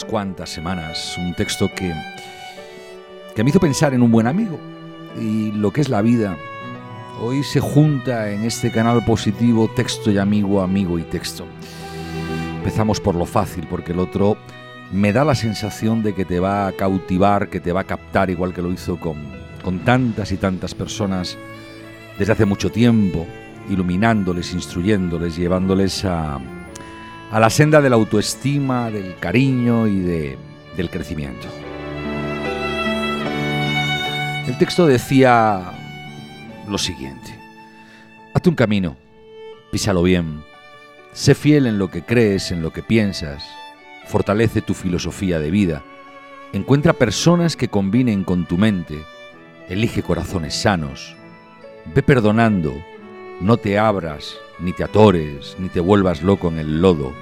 [0.00, 1.92] unas cuantas semanas, un texto que,
[3.34, 4.58] que me hizo pensar en un buen amigo
[5.18, 6.36] y lo que es la vida.
[7.20, 11.44] Hoy se junta en este canal positivo texto y amigo, amigo y texto.
[12.58, 14.36] Empezamos por lo fácil, porque el otro
[14.92, 18.30] me da la sensación de que te va a cautivar, que te va a captar,
[18.30, 19.16] igual que lo hizo con,
[19.62, 21.36] con tantas y tantas personas
[22.18, 23.26] desde hace mucho tiempo,
[23.68, 26.40] iluminándoles, instruyéndoles, llevándoles a,
[27.30, 30.38] a la senda de la autoestima, del cariño y de,
[30.76, 31.46] del crecimiento.
[34.48, 35.72] El texto decía
[36.68, 37.38] lo siguiente,
[38.34, 38.96] hazte un camino,
[39.70, 40.42] písalo bien,
[41.12, 43.44] sé fiel en lo que crees, en lo que piensas,
[44.06, 45.84] fortalece tu filosofía de vida,
[46.52, 49.04] encuentra personas que combinen con tu mente,
[49.68, 51.14] elige corazones sanos,
[51.94, 52.74] ve perdonando,
[53.40, 57.12] no te abras, ni te atores, ni te vuelvas loco en el lodo,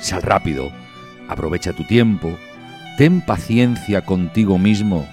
[0.00, 0.70] sal rápido,
[1.28, 2.36] aprovecha tu tiempo,
[2.98, 5.08] ten paciencia contigo mismo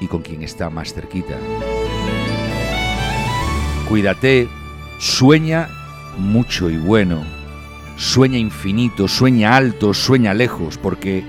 [0.00, 1.36] y con quien está más cerquita.
[3.88, 4.48] Cuídate,
[4.98, 5.68] sueña
[6.18, 7.22] mucho y bueno,
[7.96, 11.24] sueña infinito, sueña alto, sueña lejos, porque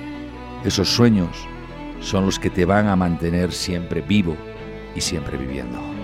[0.65, 1.29] esos sueños
[2.01, 4.35] son los que te van a mantener siempre vivo
[4.95, 5.96] y siempre viviendo.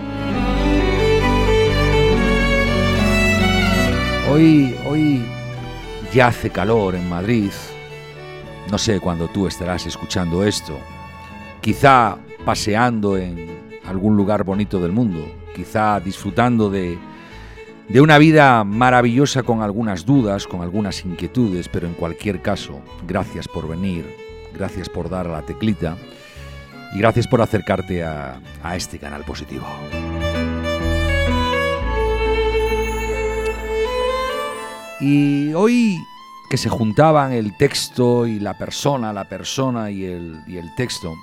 [4.34, 5.24] Hoy, hoy
[6.12, 7.52] ya hace calor en Madrid.
[8.68, 10.76] No sé cuándo tú estarás escuchando esto.
[11.60, 15.24] Quizá paseando en algún lugar bonito del mundo.
[15.54, 16.98] Quizá disfrutando de,
[17.88, 23.46] de una vida maravillosa con algunas dudas, con algunas inquietudes, pero en cualquier caso, gracias
[23.46, 24.04] por venir,
[24.52, 25.96] gracias por dar a la teclita
[26.92, 29.64] y gracias por acercarte a, a este canal positivo.
[35.00, 35.98] Y hoy
[36.48, 41.14] que se juntaban el texto y la persona, la persona y el, y el texto,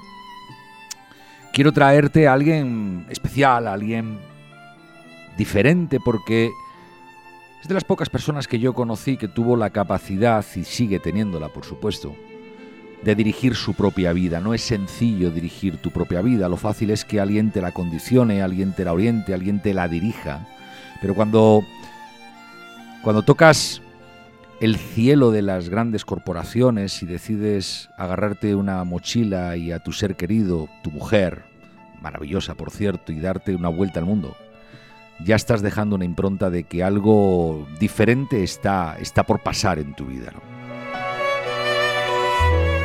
[1.53, 4.19] quiero traerte a alguien especial, a alguien
[5.37, 6.51] diferente, porque
[7.61, 11.49] es de las pocas personas que yo conocí que tuvo la capacidad, y sigue teniéndola
[11.49, 12.15] por supuesto,
[13.03, 14.39] de dirigir su propia vida.
[14.39, 18.41] No es sencillo dirigir tu propia vida, lo fácil es que alguien te la condicione,
[18.41, 20.47] alguien te la oriente, alguien te la dirija.
[21.01, 21.63] Pero cuando,
[23.03, 23.81] cuando tocas
[24.59, 30.15] el cielo de las grandes corporaciones y decides agarrarte una mochila y a tu ser
[30.15, 31.43] querido, tu mujer,
[31.99, 34.35] maravillosa por cierto, y darte una vuelta al mundo,
[35.25, 40.05] ya estás dejando una impronta de que algo diferente está, está por pasar en tu
[40.05, 40.31] vida.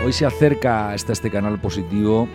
[0.05, 2.29] Hoy se acerca hasta este canal positivo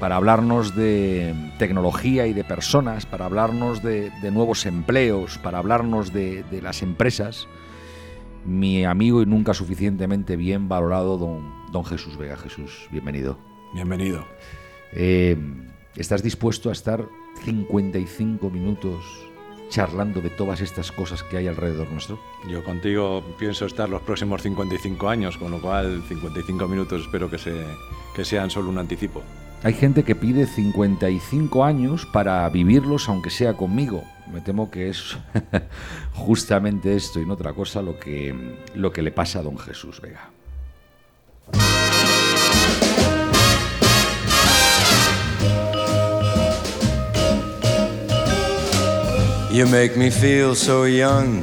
[0.00, 6.12] para hablarnos de tecnología y de personas, para hablarnos de, de nuevos empleos, para hablarnos
[6.12, 7.46] de, de, las empresas.
[8.46, 12.38] Mi amigo y nunca suficientemente bien valorado, don, don Jesús Vega.
[12.38, 13.38] Jesús, bienvenido.
[13.74, 14.24] Bienvenido.
[14.92, 15.36] Eh,
[15.94, 17.06] ¿Estás dispuesto a estar
[17.44, 19.04] 55 minutos
[19.68, 22.18] charlando de todas estas cosas que hay alrededor nuestro?
[22.48, 27.38] Yo contigo pienso estar los próximos 55 años, con lo cual 55 minutos espero que,
[27.38, 27.66] se,
[28.16, 29.22] que sean solo un anticipo.
[29.62, 34.04] Hay gente que pide 55 años para vivirlos aunque sea conmigo.
[34.32, 35.18] Me temo que es
[36.14, 38.34] justamente esto y no otra cosa lo que,
[38.74, 40.30] lo que le pasa a don Jesús Vega.
[49.52, 51.42] You make me feel so young.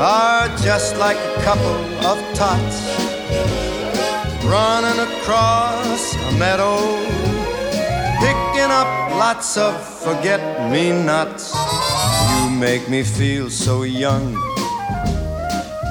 [0.00, 1.76] are just like a couple
[2.06, 2.78] of tots
[4.50, 6.78] running across a meadow,
[8.18, 10.40] picking up lots of forget
[10.72, 11.54] me nots.
[12.34, 14.36] You make me feel so young.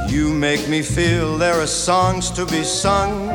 [0.09, 3.27] You make me feel there are songs to be sung,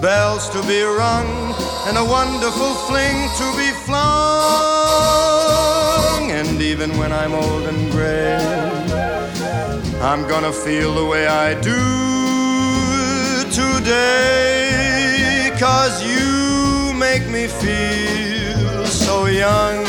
[0.00, 1.54] bells to be rung,
[1.86, 4.02] and a wonderful fling to be flung.
[6.30, 8.38] And even when I'm old and gray,
[10.04, 11.78] I'm gonna feel the way I do
[13.52, 15.52] today.
[15.60, 19.86] Cause you make me feel so young.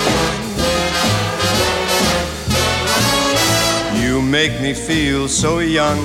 [4.03, 5.97] You make me feel so young.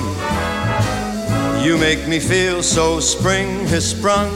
[1.63, 4.31] You make me feel so spring has sprung.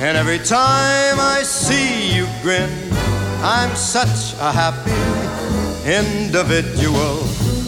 [0.00, 2.70] And every time I see you grin,
[3.42, 4.90] I'm such a happy
[5.84, 7.43] individual.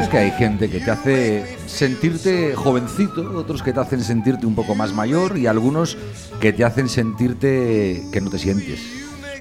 [0.00, 4.54] Es que hay gente que te hace sentirte jovencito, otros que te hacen sentirte un
[4.54, 5.96] poco más mayor y algunos
[6.40, 8.80] que te hacen sentirte que no te sientes.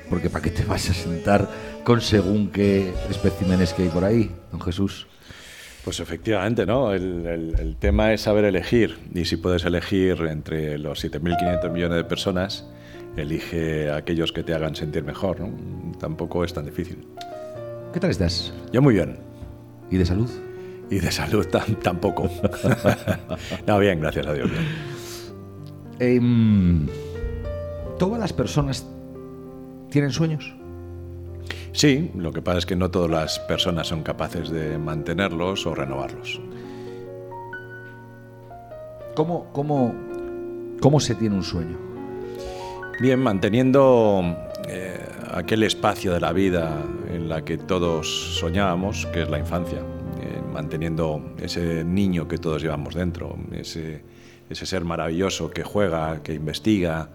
[0.09, 1.49] Porque ¿para qué te vas a sentar
[1.83, 5.07] con según qué especímenes que hay por ahí, don Jesús?
[5.85, 6.91] Pues efectivamente, ¿no?
[6.93, 8.97] El, el- el tema es saber elegir.
[9.15, 12.65] Y si puedes elegir entre los 7.500 millones de personas,
[13.15, 15.51] elige a aquellos que te hagan sentir mejor, ¿no?
[15.99, 17.07] Tampoco es tan difícil.
[17.93, 18.53] ¿Qué tal estás?
[18.71, 19.17] Yo muy bien.
[19.89, 20.29] ¿Y de salud?
[20.89, 22.29] Y de salud tam- tampoco.
[23.67, 24.49] no, bien, gracias a Dios.
[24.49, 24.65] bien.
[25.99, 26.87] Em,
[27.97, 28.87] ¿Todas las personas
[29.89, 30.55] tienen sueños?
[31.71, 35.75] Sí, lo que pasa es que no todas las personas son capaces de mantenerlos o
[35.75, 36.39] renovarlos.
[39.15, 39.93] ¿Cómo, cómo,
[40.81, 41.77] cómo se tiene un sueño?
[43.01, 44.21] Bien, manteniendo
[44.67, 44.97] eh,
[45.33, 50.41] aquel espacio de la vida en la que todos soñábamos, que es la infancia, eh,
[50.53, 54.01] manteniendo ese niño que todos llevamos dentro, ese,
[54.49, 57.09] ese ser maravilloso que juega, que investiga,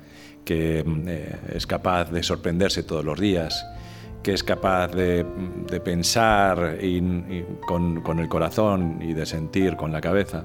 [0.44, 3.64] que eh, es capaz de sorprenderse todos los días,
[4.22, 5.24] que es capaz de,
[5.70, 10.44] de pensar y- y con, con el corazón y de sentir con la cabeza.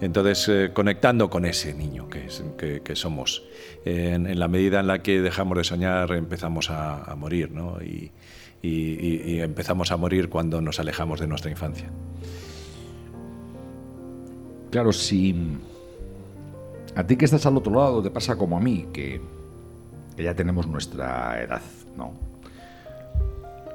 [0.00, 3.42] Entonces, eh, conectando con ese niño que, es- que- que somos,
[3.84, 7.76] en, en la medida en la que dejamos de soñar, empezamos a, a morir, ¿no?
[7.82, 8.10] Y,
[8.62, 11.90] y- y- empezamos a morir cuando nos alejamos de nuestra infancia.
[14.70, 15.34] Claro, si
[16.94, 19.20] a ti que estás al otro lado te pasa como a mí, que,
[20.16, 21.62] que ya tenemos nuestra edad,
[21.96, 22.12] ¿no?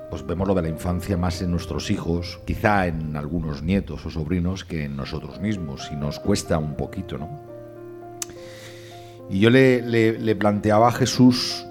[0.10, 4.10] Pues vemos lo de la infancia más en nuestros hijos, quizá en algunos nietos o
[4.10, 7.28] sobrinos, que en nosotros mismos, y nos cuesta un poquito, ¿no?
[9.30, 11.65] Y yo le, le- le planteaba a Jesús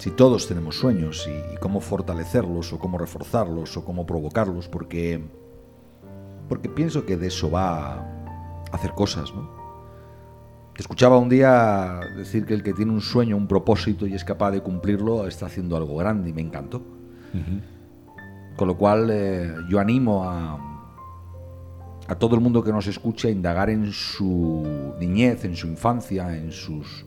[0.00, 5.22] si todos tenemos sueños y, y cómo fortalecerlos o cómo reforzarlos o cómo provocarlos, porque
[6.48, 8.06] porque pienso que de eso va a
[8.72, 9.48] hacer cosas, ¿no?
[10.74, 14.24] Te escuchaba un día decir que el que tiene un sueño, un propósito y es
[14.24, 16.82] capaz de cumplirlo, está haciendo algo grande y me encantó.
[18.56, 20.58] Con lo cual eh, yo animo a,
[22.08, 26.34] a todo el mundo que nos escuche a indagar en su niñez, en su infancia,
[26.34, 27.04] en sus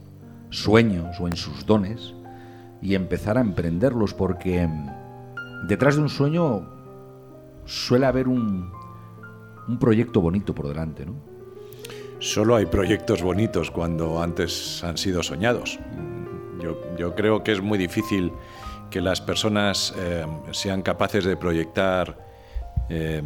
[0.51, 2.13] sueños o en sus dones
[2.83, 6.69] y empezar a emprenderlos porque mm, detrás de un sueño
[7.65, 8.71] suele haber un,
[9.67, 11.15] un proyecto bonito por delante, ¿no?
[12.19, 15.79] Solo hay proyectos bonitos cuando antes han sido soñados.
[16.61, 18.31] Yo, yo creo que es muy difícil
[18.89, 22.17] que las personas eh, sean capaces de proyectar
[22.89, 23.21] eh,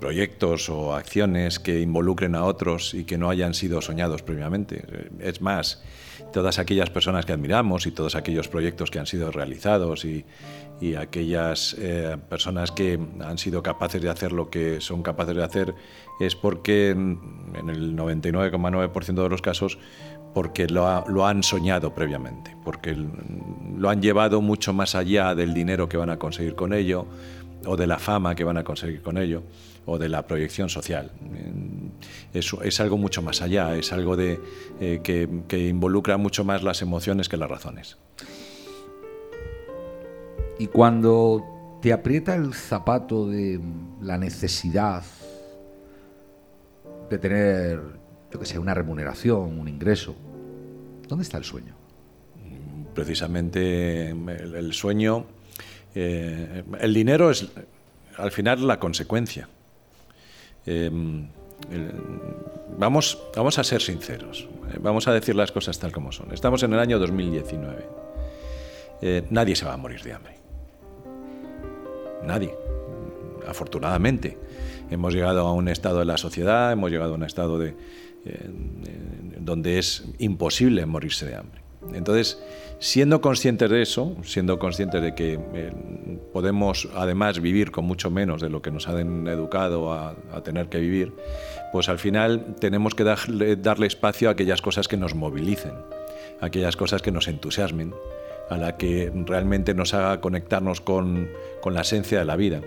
[0.00, 4.82] proyectos o acciones que involucren a otros y que no hayan sido soñados previamente.
[5.20, 5.82] Es más,
[6.32, 10.24] todas aquellas personas que admiramos y todos aquellos proyectos que han sido realizados y,
[10.80, 15.44] y aquellas eh, personas que han sido capaces de hacer lo que son capaces de
[15.44, 15.74] hacer
[16.18, 19.78] es porque en el 99,9% de los casos
[20.34, 22.94] porque lo, ha- lo han soñado previamente, porque
[23.76, 27.06] lo han llevado mucho más allá del dinero que van a conseguir con ello,
[27.66, 29.42] o de la fama que van a conseguir con ello,
[29.86, 31.10] o de la proyección social.
[31.20, 31.88] Mm,
[32.32, 34.40] Es, es algo mucho más allá, es algo de,
[34.80, 37.98] eh, que, que involucra mucho más las emociones que las razones.
[40.58, 43.60] Y cuando te aprieta el zapato de
[44.00, 45.02] la necesidad
[47.08, 47.80] de tener,
[48.32, 50.14] yo que sé, una remuneración, un ingreso,
[51.08, 51.80] ¿dónde está el sueño?
[52.94, 55.24] precisamente el, el sueño,
[55.94, 57.48] eh, el dinero es
[58.16, 59.48] al final la consecuencia.
[60.66, 60.90] Eh,
[62.78, 66.32] vamos, vamos a ser sinceros, eh, vamos a decir las cosas tal como son.
[66.32, 67.86] Estamos en el año 2019.
[69.02, 70.34] Eh, nadie se va a morir de hambre.
[72.24, 72.54] Nadie.
[73.48, 74.38] Afortunadamente.
[74.90, 77.76] Hemos llegado a un estado de la sociedad, hemos llegado a un estado de,
[79.38, 81.60] donde es imposible morirse de hambre.
[81.94, 82.42] Entonces,
[82.80, 85.72] siendo conscientes de eso, siendo conscientes de que eh,
[86.32, 90.80] podemos además vivir con mucho menos de lo que nos han educado a, tener que
[90.80, 91.12] vivir,
[91.72, 95.74] pues al final tenemos que darle, espacio a aquellas cosas que nos movilicen,
[96.40, 97.92] aquellas cosas que nos entusiasmen,
[98.48, 101.28] a la que realmente nos haga conectarnos con,
[101.66, 102.62] la esencia de la vida.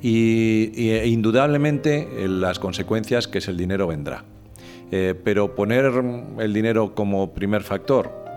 [0.00, 4.24] Y, e indudablemente eh, las consecuencias que es el dinero vendrá.
[4.90, 5.92] Eh, pero poner
[6.38, 8.27] el dinero como primer factor,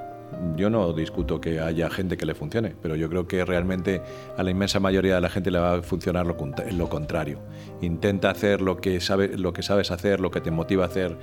[0.55, 4.01] yo no discuto que haya gente que le funcione, pero yo creo que realmente
[4.37, 6.35] a la inmensa mayoría de la gente le va a funcionar lo,
[6.71, 7.39] lo contrario.
[7.81, 11.17] Intenta hacer lo que, sabe, lo que sabes hacer, lo que te motiva a hacer,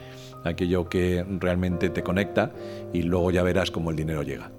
[0.44, 2.52] aquello que realmente te conecta
[2.92, 4.50] y luego ya verás cómo el dinero llega.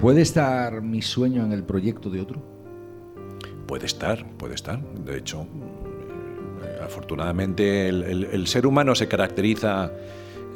[0.00, 2.42] ¿Puede estar mi sueño en el proyecto de otro?
[3.66, 4.80] Puede estar, puede estar.
[4.80, 5.42] De hecho,
[6.64, 9.92] eh, afortunadamente el ser humano se caracteriza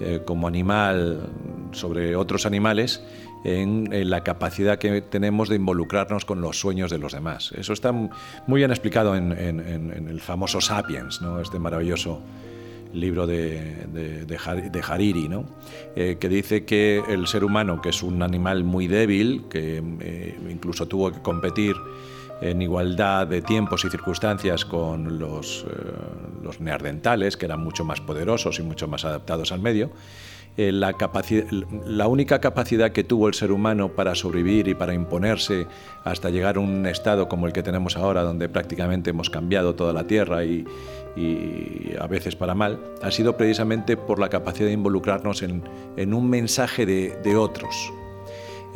[0.00, 1.30] eh, como animal
[1.75, 3.02] sobre otros animales
[3.45, 7.52] en, la capacidad que tenemos de involucrarnos con los sueños de los demás.
[7.57, 11.40] Eso está muy bien explicado en, el famoso Sapiens, ¿no?
[11.40, 12.21] este maravilloso
[12.95, 13.87] libro de,
[14.26, 15.45] de, Hariri, ¿no?
[15.97, 20.38] Eh, que dice que el ser humano, que es un animal muy débil, que eh,
[20.49, 21.75] incluso tuvo que competir
[22.40, 25.75] en igualdad de tiempos y circunstancias con los, eh,
[26.43, 29.90] los neardentales, que eran mucho más poderosos y mucho más adaptados al medio,
[30.56, 35.66] eh, la, única capacidad que tuvo el ser humano para sobrevivir y para imponerse
[36.04, 39.92] hasta llegar a un estado como el que tenemos ahora, donde prácticamente hemos cambiado toda
[39.92, 40.64] la Tierra y,
[42.00, 46.87] a veces para mal, ha sido precisamente por la capacidad de involucrarnos en, un mensaje
[46.87, 47.92] de, de otros,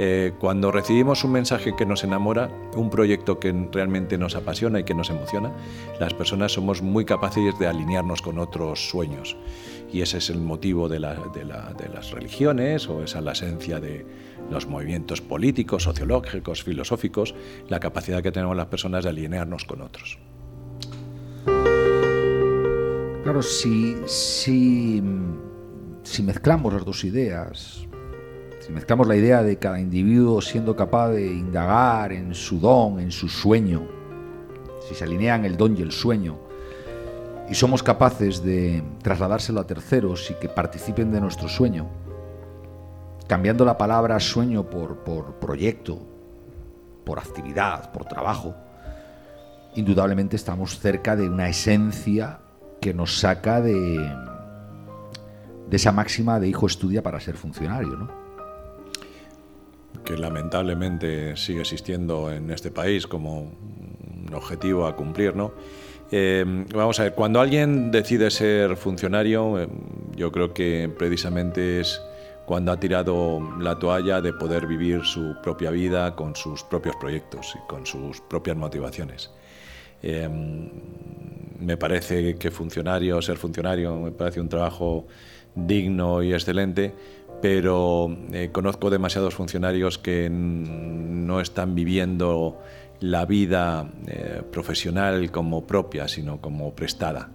[0.01, 4.85] eh, cuando recibimos un mensaje que nos enamora, un proyecto que realmente nos apasiona y
[4.85, 5.53] que nos emociona,
[5.99, 9.37] las personas somos muy capaces de alinearnos con otros sueños.
[9.91, 14.05] Y ese es el motivo de, las religiones, o esa es la esencia de
[14.51, 17.35] los movimientos políticos, sociológicos, filosóficos,
[17.69, 20.19] la capacidad que tenemos las personas de alinearnos con otros.
[23.23, 25.03] Claro, si, si,
[26.03, 27.87] si mezclamos las dos ideas,
[28.61, 33.11] si mezclamos la idea de cada individuo siendo capaz de indagar en su don, en
[33.11, 33.87] su sueño,
[34.87, 36.48] si se alinean el don y el sueño,
[37.51, 41.89] y somos capaces de trasladárselo a terceros y que participen de nuestro sueño,
[43.27, 45.99] cambiando la palabra sueño por, por proyecto,
[47.05, 48.55] por actividad, por trabajo,
[49.75, 52.41] indudablemente estamos cerca de una esencia
[52.81, 53.99] que nos saca de,
[55.69, 58.29] de esa máxima de hijo estudia para ser funcionario, ¿no?
[60.05, 65.53] que lamentablemente sigue existiendo en este país como un objetivo a cumplir, ¿no?
[66.11, 69.69] Eh, vamos a ver, cuando alguien decide ser funcionario, eh,
[70.17, 72.01] yo creo que precisamente es
[72.47, 77.55] cuando ha tirado la toalla de poder vivir su propia vida con sus propios proyectos
[77.55, 79.31] y con sus propias motivaciones.
[80.03, 80.29] Eh,
[81.59, 85.07] me parece que funcionario, ser funcionario, me parece un trabajo
[85.55, 86.95] digno y excelente,
[87.43, 92.59] pero eh, conozco demasiados funcionarios que no están viviendo
[93.01, 97.31] la vida eh, profesional como propia, sino como prestada.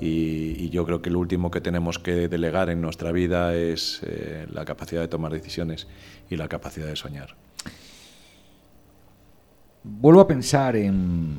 [0.00, 4.46] Y, yo creo que lo último que tenemos que delegar en nuestra vida es eh,
[4.52, 5.86] la capacidad de tomar decisiones
[6.28, 7.34] y la capacidad de soñar.
[9.84, 11.38] Vuelvo a pensar en,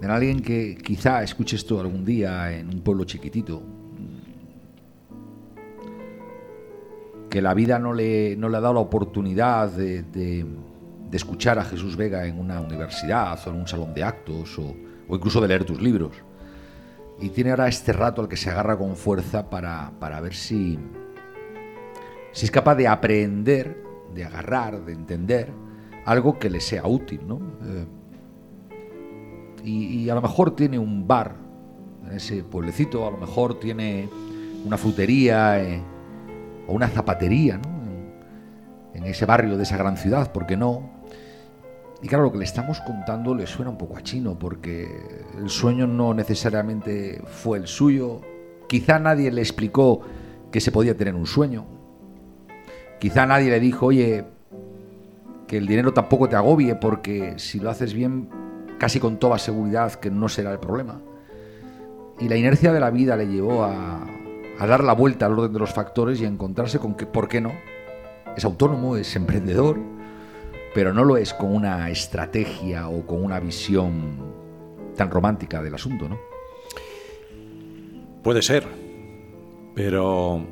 [0.00, 3.62] en alguien que quizá escuche esto algún día en un pueblo chiquitito,
[7.28, 10.46] que la vida no le, no le ha dado la oportunidad de, de,
[11.16, 14.74] escuchar a Jesús Vega en una universidad o en un salón de actos o,
[15.08, 16.12] o, incluso de leer tus libros.
[17.20, 20.78] Y tiene ahora este rato al que se agarra con fuerza para, para ver si,
[22.32, 23.82] si es capaz de aprender,
[24.14, 25.50] de agarrar, de entender
[26.04, 27.20] algo que le sea útil.
[27.26, 27.40] ¿no?
[27.64, 27.86] Eh,
[29.64, 31.34] y, a lo mejor tiene un bar
[32.06, 34.08] en ese pueblecito, a lo mejor tiene
[34.64, 35.62] una frutería.
[35.62, 35.82] Eh,
[36.68, 37.80] o una zapatería, ¿no?
[38.94, 40.97] en, ese barrio de esa gran ciudad, ¿por qué no?
[42.00, 45.48] Y claro, lo que le estamos contando le suena un poco a chino, porque el
[45.50, 48.20] sueño no necesariamente fue el suyo.
[48.68, 50.00] Quizá nadie le explicó
[50.52, 51.66] que se podía tener un sueño.
[53.00, 54.24] Quizá nadie le dijo, oye,
[55.46, 58.28] que el dinero tampoco te agobie, porque si lo haces bien,
[58.78, 61.00] casi con toda seguridad que no será el problema.
[62.20, 64.04] y la inercia de la vida le llevó a,
[64.58, 67.28] a dar la vuelta al orden de los factores y a encontrarse con que, ¿por
[67.28, 67.52] qué no?
[68.36, 69.78] Es autónomo, es emprendedor,
[70.78, 74.14] pero no lo es con una estrategia o con una visión
[74.96, 76.20] tan romántica del asunto, ¿no?
[78.22, 78.64] Puede ser,
[79.74, 80.46] pero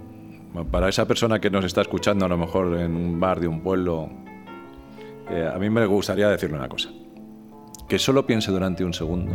[0.73, 3.61] para esa persona que nos está escuchando a lo mejor en un bar de un
[3.61, 4.11] pueblo,
[5.30, 6.90] eh, a mí me gustaría decirle una cosa,
[7.88, 9.33] que solo piense durante un segundo,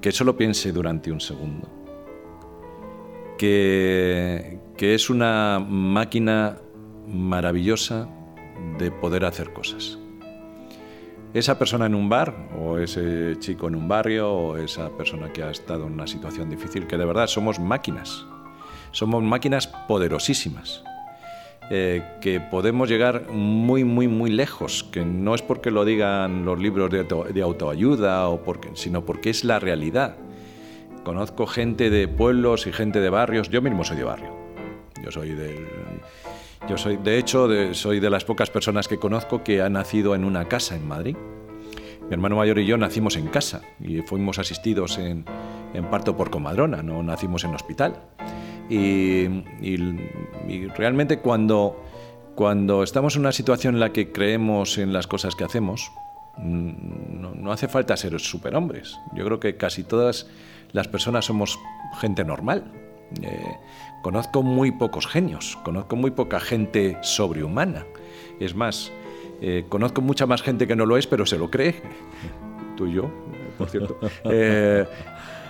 [0.00, 1.68] que solo piense durante un segundo,
[3.36, 6.56] que, que es una máquina
[7.06, 8.08] maravillosa
[8.78, 9.98] de poder hacer cosas.
[11.34, 15.42] Esa persona en un bar, o ese chico en un barrio, o esa persona que
[15.42, 18.26] ha estado en una situación difícil, que de verdad somos máquinas,
[18.90, 20.84] somos máquinas poderosísimas,
[21.70, 26.58] eh, que podemos llegar muy, muy, muy lejos, que no es porque lo digan los
[26.58, 30.16] libros de, autoayuda, o porque, sino porque es la realidad.
[31.02, 34.36] Conozco gente de pueblos y gente de barrios, yo mismo soy de barrio,
[35.02, 35.66] yo soy del
[36.68, 40.24] yo soy, de hecho, soy de las pocas personas que conozco que ha nacido en
[40.24, 41.16] una casa en Madrid.
[42.02, 45.24] Mi hermano mayor y yo nacimos en casa y fuimos asistidos en,
[45.90, 48.00] parto por comadrona, no nacimos en hospital.
[48.68, 49.26] Y,
[50.76, 51.82] realmente cuando,
[52.34, 55.90] cuando estamos en una situación en la que creemos en las cosas que hacemos,
[56.38, 58.98] mm, no, hace falta ser superhombres.
[59.14, 60.28] Yo creo que casi todas
[60.72, 61.58] las personas somos
[62.00, 62.64] gente normal.
[63.20, 63.56] Eh,
[64.02, 67.86] Conozco muy pocos genios, conozco muy poca gente sobrehumana.
[68.40, 68.90] Es más,
[69.40, 71.76] eh, conozco mucha más gente que no lo es, pero se lo cree.
[72.76, 73.10] Tú y yo,
[73.56, 73.98] por cierto.
[74.24, 74.86] Eh,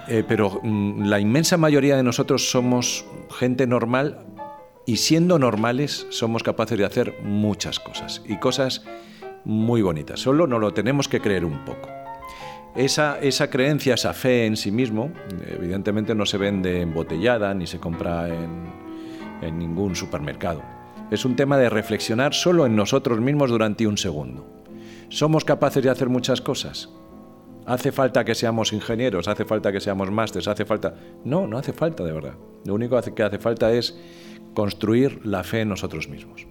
[0.09, 4.27] eh, pero mm, la inmensa mayoría de nosotros somos gente normal
[4.85, 8.85] y siendo normales somos capaces de hacer muchas cosas y cosas
[9.45, 10.21] muy bonitas.
[10.21, 12.02] Solo nos lo tenemos que creer un poco.
[12.75, 15.11] Esa, creencia, esa fe en sí mismo,
[15.47, 20.63] evidentemente no se vende embotellada ni se compra en, ningún supermercado.
[21.11, 24.47] Es un tema de reflexionar solo en nosotros mismos durante un segundo.
[25.09, 26.89] ¿Somos capaces de hacer muchas cosas?
[27.67, 29.29] ¿Hace falta que seamos ingenieros?
[29.29, 30.49] ¿Hace falta que seamos másters?
[30.49, 30.95] ¿Hace falta...?
[31.25, 32.35] No, no hace falta de verdad.
[32.65, 33.99] Lo único que hace falta es
[34.55, 36.47] construir la fe en nosotros mismos.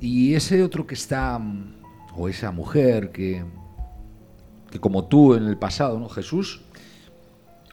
[0.00, 1.40] Y ese otro que está
[2.18, 3.44] o esa mujer que,
[4.70, 6.08] que como tú en el pasado, ¿no?
[6.08, 6.62] Jesús,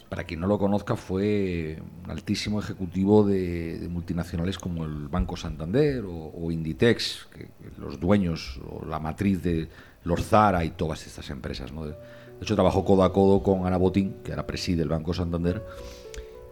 [0.10, 6.04] para quien no lo conozca, fue un altísimo ejecutivo de, multinacionales como el Banco Santander
[6.08, 9.68] o, Inditex, que, los dueños o la matriz de
[10.04, 11.72] los Zara y todas estas empresas.
[11.72, 11.88] ¿no?
[11.88, 11.96] De,
[12.40, 15.66] hecho, trabajó codo a codo con Ana Botín, que ahora preside el Banco Santander,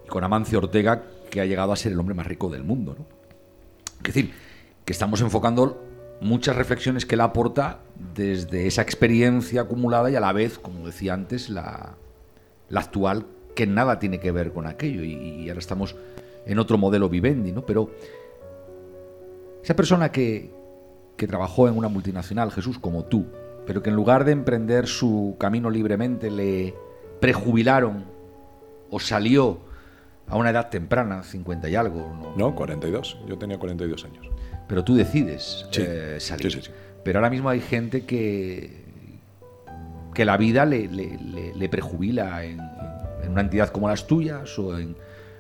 [0.04, 2.96] y con Amancio Ortega, que ha llegado a ser el hombre más rico del mundo.
[2.98, 3.06] ¿no?
[3.98, 4.34] Es decir,
[4.84, 5.93] que estamos enfocando
[6.24, 7.80] muchas reflexiones que él aporta
[8.16, 11.96] desde esa experiencia acumulada y a la vez, como decía antes, la,
[12.74, 15.04] actual, que nada tiene que ver con aquello.
[15.04, 15.96] Y, ahora estamos
[16.46, 17.66] en otro modelo vivendi, ¿no?
[17.66, 17.92] Pero
[19.64, 20.52] esa persona que,
[21.18, 23.26] que trabajó en una multinacional, Jesús, como tú,
[23.66, 26.74] pero que en lugar de emprender su camino libremente le
[27.20, 28.06] prejubilaron
[28.90, 29.60] o salió
[30.28, 32.00] a una edad temprana, 50 y algo.
[32.22, 33.20] No, no 42.
[33.28, 34.34] Yo tenía 42 años
[34.68, 36.72] pero tú decides eh, salir.
[37.04, 38.84] pero ahora mismo hay gente que,
[40.14, 42.60] que la vida le, le, prejubila en,
[43.30, 44.96] una entidad como las tuyas o en,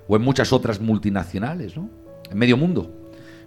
[0.07, 1.89] o en muchas otras multinacionales, ¿no?
[2.29, 2.91] En medio mundo.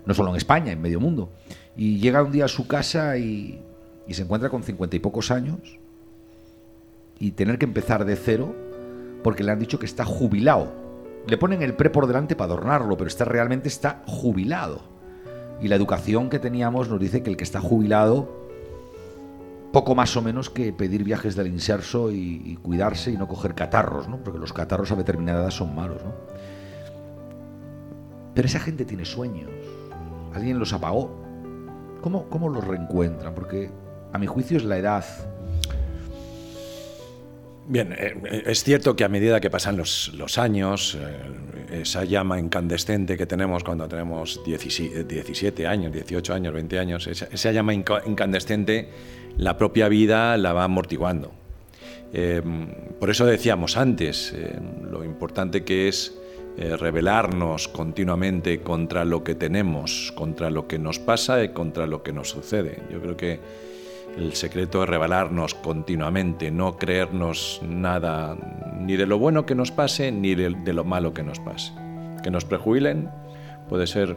[0.05, 1.33] No solo en España, en medio mundo.
[1.77, 3.61] Y llega un día a su casa y,
[4.07, 5.79] y se encuentra con cincuenta y pocos años
[7.19, 8.55] y tener que empezar de cero
[9.23, 10.73] porque le han dicho que está jubilado.
[11.27, 14.96] Le ponen el pre por delante para adornarlo, pero está realmente está jubilado.
[15.61, 18.29] Y la educación que teníamos nos dice que el que está jubilado,
[19.73, 24.09] poco más o menos que pedir viajes del inserso y, cuidarse y no coger catarros,
[24.09, 24.19] ¿no?
[24.19, 26.03] porque los catarros a determinada edad son malos.
[26.05, 26.12] ¿no?
[28.35, 29.51] Pero esa gente tiene sueños.
[30.35, 31.11] Alguien los apagó.
[32.03, 33.35] ¿Cómo, cómo los reencuentran?
[33.35, 33.71] Porque
[34.12, 35.05] a mi juicio es la edad
[37.68, 43.16] Bien, eh, es cierto que a medida que pasan los, años, eh, esa llama incandescente
[43.16, 48.88] que tenemos cuando tenemos 17, años, 18 años, 20 años, esa, llama incandescente,
[49.37, 51.33] la propia vida la va amortiguando.
[52.12, 52.40] Eh,
[53.00, 54.33] por eso decíamos antes
[54.88, 56.16] lo importante que es
[56.57, 62.12] rebelarnos continuamente contra lo que tenemos, contra lo que nos pasa y contra lo que
[62.12, 62.79] nos sucede.
[62.90, 63.40] Yo creo que
[64.16, 68.37] el secreto es revelarnos continuamente, no creernos nada
[68.81, 71.72] ni de lo bueno que nos pase ni de, lo malo que nos pase.
[72.22, 73.11] Que nos prejubilen
[73.68, 74.16] puede ser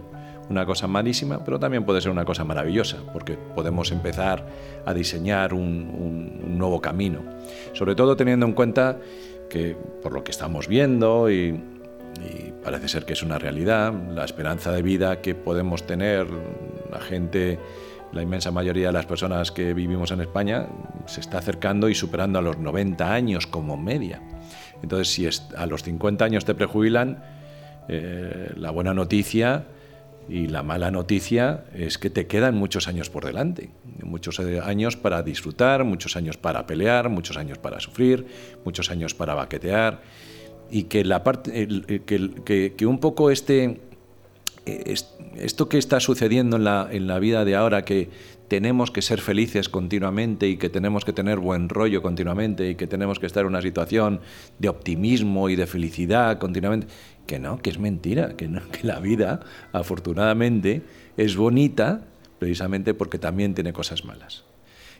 [0.50, 4.48] una cosa malísima, pero también puede ser una cosa maravillosa, porque podemos empezar
[4.86, 7.20] a diseñar un, nuevo camino.
[7.74, 9.00] Sobre todo teniendo en cuenta
[9.50, 11.60] que, por lo que estamos viendo y,
[12.20, 16.28] y parece ser que es una realidad, la esperanza de vida que podemos tener,
[16.92, 17.60] la gente,
[18.12, 20.68] la inmensa mayoría de las personas que vivimos en España,
[21.06, 24.22] se está acercando y superando a los 90 años como media.
[24.82, 27.24] Entonces, si a los 50 años te prejubilan,
[27.88, 29.66] eh, la buena noticia
[30.30, 33.72] y la mala noticia es que te quedan muchos años por delante,
[34.04, 38.28] muchos eh, años para disfrutar, muchos años para pelear, muchos años para sufrir,
[38.64, 40.02] muchos años para baquetear
[40.70, 43.82] y que la que, que, un poco este
[45.38, 48.10] esto que está sucediendo en la, en la vida de ahora que
[48.48, 52.88] tenemos que ser felices continuamente y que tenemos que tener buen rollo continuamente y que
[52.88, 54.22] tenemos que estar en una situación
[54.58, 56.88] de optimismo y de felicidad continuamente.
[57.28, 60.82] Que no, que es mentira, que, no, que la vida, afortunadamente,
[61.16, 62.08] es bonita
[62.40, 64.46] precisamente porque también tiene cosas malas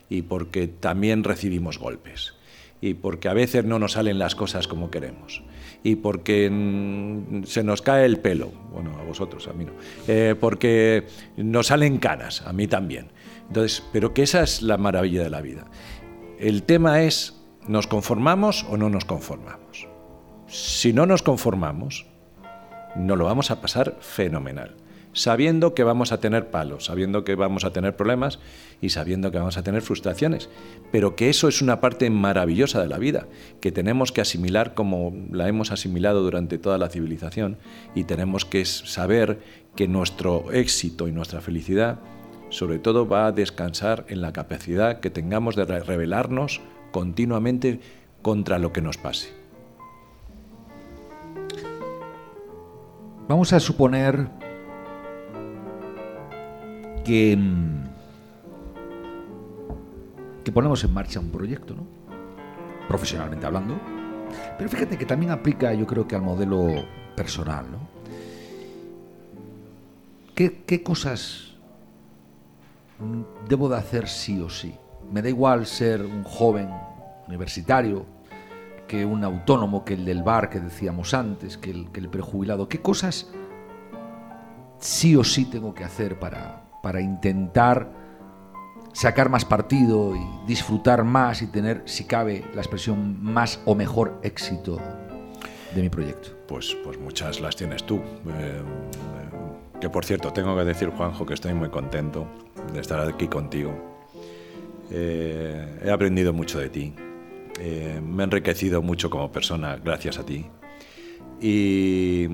[0.08, 2.34] y porque también recibimos golpes
[2.80, 5.42] y porque a veces no nos salen las cosas como queremos
[5.82, 6.50] y porque
[7.44, 9.72] se nos cae el pelo, bueno, a vosotros, a mí no,
[10.08, 13.08] eh, porque nos salen canas, a mí también
[13.50, 15.64] entonces, pero que esa es la maravilla de la vida.
[16.38, 19.88] El tema es, ¿nos conformamos o no nos conformamos?
[20.46, 22.06] Si no nos conformamos,
[22.94, 24.76] no lo vamos a pasar fenomenal,
[25.12, 28.38] sabiendo que vamos a tener palos, sabiendo que vamos a tener problemas
[28.80, 30.48] y sabiendo que vamos a tener frustraciones,
[30.92, 33.26] pero que eso es una parte maravillosa de la vida,
[33.60, 37.58] que tenemos que asimilar como la hemos asimilado durante toda la civilización
[37.94, 39.40] y tenemos que saber
[39.74, 41.98] que nuestro éxito y nuestra felicidad
[42.50, 47.80] sobre todo va a descansar en la capacidad que tengamos de rebelarnos continuamente
[48.22, 49.32] contra lo que nos pase.
[53.28, 54.39] Vamos a suponer
[57.04, 57.84] que, mm,
[60.44, 61.86] que ponemos en marcha un proyecto, ¿no?
[62.88, 63.78] profesionalmente hablando,
[64.58, 66.84] pero fíjate que también aplica yo creo que al modelo
[67.14, 67.66] personal.
[67.70, 67.78] ¿no?
[70.34, 71.50] ¿Qué, qué cosas
[73.48, 74.74] debo de hacer sí o sí.
[75.10, 76.68] Me da igual ser un joven
[77.26, 78.06] universitario
[78.86, 82.68] que un autónomo, que el del bar que decíamos antes, que el, que el prejubilado.
[82.68, 83.30] ¿Qué cosas
[84.78, 87.90] sí o sí tengo que hacer para, para intentar
[88.92, 94.18] sacar más partido y disfrutar más y tener, si cabe, la expresión más o mejor
[94.22, 94.78] éxito
[95.74, 96.30] de mi proyecto?
[96.46, 97.96] Pues, pues muchas las tienes tú.
[97.96, 98.62] Eh,
[99.80, 102.26] que por cierto, tengo que decir, Juanjo, que estoy muy contento
[102.72, 103.72] de estar aquí contigo.
[104.90, 106.94] Eh, he aprendido mucho de ti.
[107.58, 110.46] Eh, me he enriquecido mucho como persona gracias a ti.
[111.40, 112.28] Y,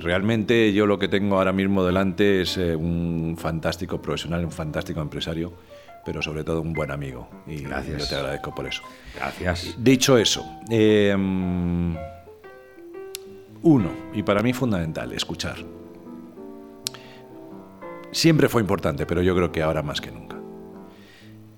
[0.00, 5.00] realmente yo lo que tengo ahora mismo delante es eh, un fantástico profesional, un fantástico
[5.00, 5.52] empresario,
[6.04, 7.28] pero sobre todo un buen amigo.
[7.46, 8.02] Y Gracias.
[8.02, 8.82] yo te agradezco por eso.
[9.16, 9.74] Gracias.
[9.78, 10.44] Dicho eso,
[13.62, 15.56] uno, y para mí fundamental, escuchar
[18.16, 20.36] siempre fue importante, pero yo creo que ahora más que nunca.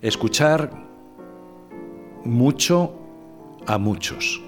[0.03, 0.71] Escuchar
[2.25, 2.95] mucho
[3.67, 4.43] a muchos.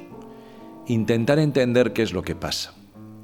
[0.87, 2.75] Intentar entender qué es lo que pasa.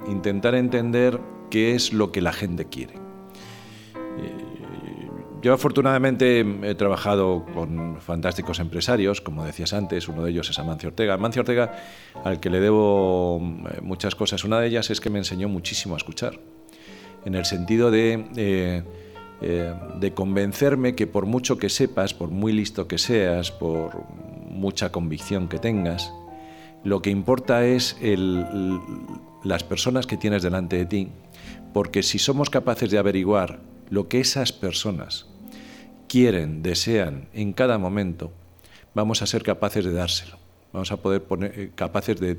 [0.08, 2.94] Intentar entender qué es lo que la gente quiere.
[4.18, 4.56] Eh,
[5.42, 10.88] yo afortunadamente he trabajado con fantásticos empresarios, como decías antes, uno de ellos es Amancio
[10.88, 11.14] Ortega.
[11.14, 11.72] Amancio Ortega,
[12.24, 13.40] al que le debo
[13.70, 16.38] eh, muchas cosas, una de ellas es que me enseñó muchísimo a escuchar
[17.24, 22.86] en el sentido de, eh, de convencerme que por mucho que sepas, por muy listo
[22.86, 24.04] que seas, por
[24.48, 26.12] mucha convicción que tengas,
[26.84, 27.96] lo que importa es
[29.46, 31.08] las personas que tienes delante de ti,
[31.72, 35.26] porque si somos capaces de averiguar lo que esas personas
[36.08, 38.32] quieren, desean en cada momento,
[38.94, 40.38] vamos a ser capaces de dárselo.
[40.72, 42.38] Vamos a poder poner eh, capaces de,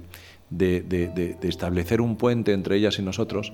[0.50, 3.54] de, establecer un puente entre ellas y nosotros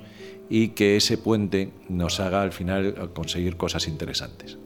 [0.50, 4.58] y que ese puente nos haga al final conseguir cosas interesantes.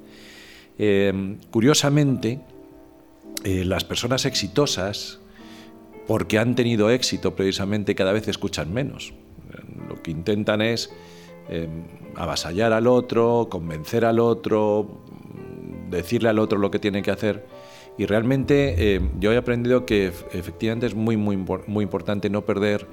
[0.80, 2.40] Eh, curiosamente,
[3.44, 5.20] eh, las personas exitosas,
[6.08, 9.14] porque han tenido éxito precisamente, cada vez escuchan menos.
[9.88, 10.92] Lo que intentan es
[11.50, 11.68] eh,
[12.16, 15.02] avasallar al otro, convencer al otro,
[15.90, 17.46] decirle al otro lo que tiene que hacer
[17.98, 22.86] y realmente eh, yo he aprendido que efectivamente es muy, muy, muy importante no perder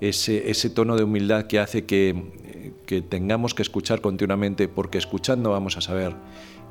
[0.00, 5.50] ese, ese tono de humildad que hace que, que, tengamos que escuchar continuamente, porque escuchando
[5.50, 6.14] vamos a saber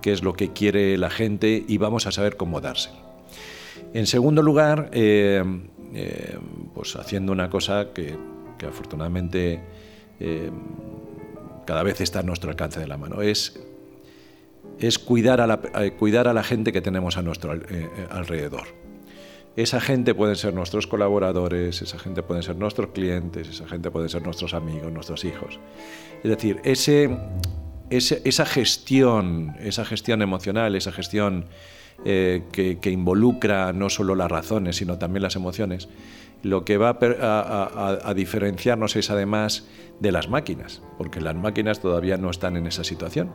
[0.02, 3.13] qué es lo que quiere la gente y vamos a saber cómo dárselo.
[3.94, 5.44] En segundo lugar, eh,
[5.94, 6.38] eh,
[6.74, 8.18] pues haciendo una cosa que,
[8.58, 9.62] que afortunadamente
[11.66, 13.22] cada vez está a nuestro alcance de la mano.
[13.22, 13.60] Es,
[14.80, 17.52] es cuidar, a la, eh, cuidar a la gente que tenemos a nuestro
[18.10, 18.64] alrededor.
[19.56, 24.10] Esa gente pueden ser nuestros colaboradores, esa gente pueden ser nuestros clientes, esa gente pueden
[24.10, 25.60] ser nuestros amigos, nuestros hijos.
[26.24, 27.16] Es decir, ese,
[27.90, 31.46] esa gestión, esa gestión emocional, esa gestión
[32.06, 35.88] eh, que, involucra no solo las razones, sino también las emociones,
[36.42, 39.66] lo que va a, diferenciarnos es además
[40.02, 43.32] de las máquinas, porque las máquinas todavía no están en esa situación.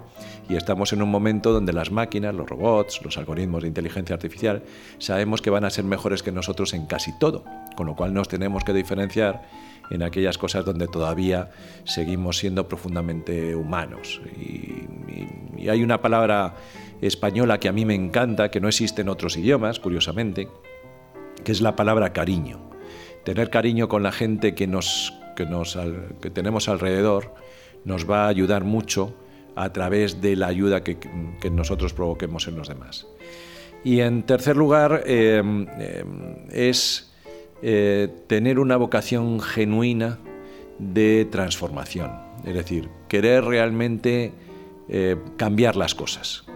[0.50, 4.62] Y estamos en un momento donde las máquinas, los robots, los algoritmos de inteligencia artificial,
[4.98, 8.28] sabemos que van a ser mejores que nosotros en casi todo, con lo cual nos
[8.28, 9.48] tenemos que diferenciar
[9.90, 11.50] en aquellas cosas donde todavía
[11.84, 14.20] seguimos siendo profundamente humanos.
[14.36, 16.54] y hay una palabra
[17.00, 20.48] española que a mí me encanta, que no existe en otros idiomas, curiosamente,
[21.44, 22.68] que es la palabra cariño
[23.28, 27.34] tener cariño con la gente que, nos, que, tenemos alrededor
[27.84, 29.14] nos va a ayudar mucho
[29.54, 30.96] a través de la ayuda que,
[31.50, 33.06] nosotros provoquemos en los demás.
[33.84, 37.12] Y en tercer lugar, em, em, es
[37.60, 40.18] eh, tener una vocación genuina
[40.78, 42.12] de transformación,
[42.46, 44.32] es decir, querer realmente
[44.88, 46.47] eh, cambiar las cosas.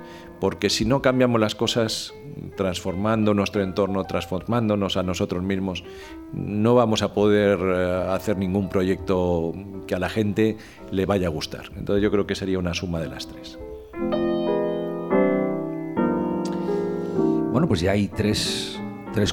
[0.42, 2.14] Porque si no cambiamos las cosas,
[2.57, 5.85] transformando nuestro entorno, transformándonos a nosotros mismos,
[6.33, 9.52] no vamos a poder eh, hacer ningún proyecto
[9.87, 10.57] que a la gente
[10.90, 11.66] le vaya a gustar.
[11.76, 13.57] Entonces yo creo que sería una suma de las tres.
[17.52, 18.81] Bueno, pues ya hay tres,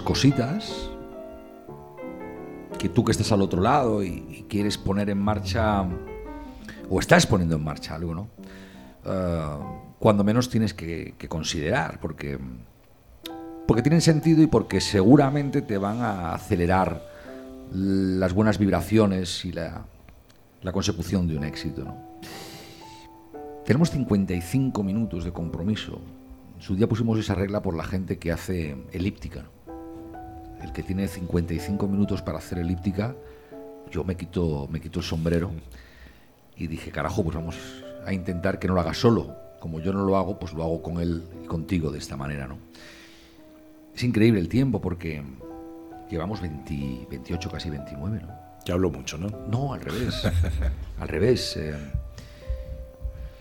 [0.03, 0.91] cositas
[2.77, 5.87] que tú que estás al otro lado y, quieres poner en marcha,
[6.87, 8.27] o estás poniendo en marcha algo, ¿no?
[9.05, 12.39] Eh, cuando menos tienes que considerar, porque
[13.69, 17.05] porque tienen sentido y porque seguramente te van a acelerar
[17.71, 19.85] las buenas vibraciones y la,
[20.73, 21.85] consecución de un éxito.
[23.65, 26.01] Tenemos 55 minutos de compromiso.
[26.55, 29.45] En su día pusimos esa regla por la gente que hace elíptica.
[30.63, 33.15] El que tiene 55 minutos para hacer elíptica,
[33.91, 35.51] yo me quito, me quito el sombrero
[36.57, 37.55] y dije, carajo, pues vamos
[38.03, 39.48] a intentar que no lo haga solo.
[39.59, 42.47] Como yo no lo hago, pues lo hago con él y contigo de esta manera,
[42.47, 42.57] ¿no?
[43.93, 45.21] Es increíble el tiempo porque
[46.09, 48.33] llevamos 28, casi 29, ¿no?
[48.65, 49.29] Ya hablo mucho, ¿no?
[49.49, 50.23] No, al revés.
[50.99, 51.57] al revés.
[51.57, 51.75] Eh.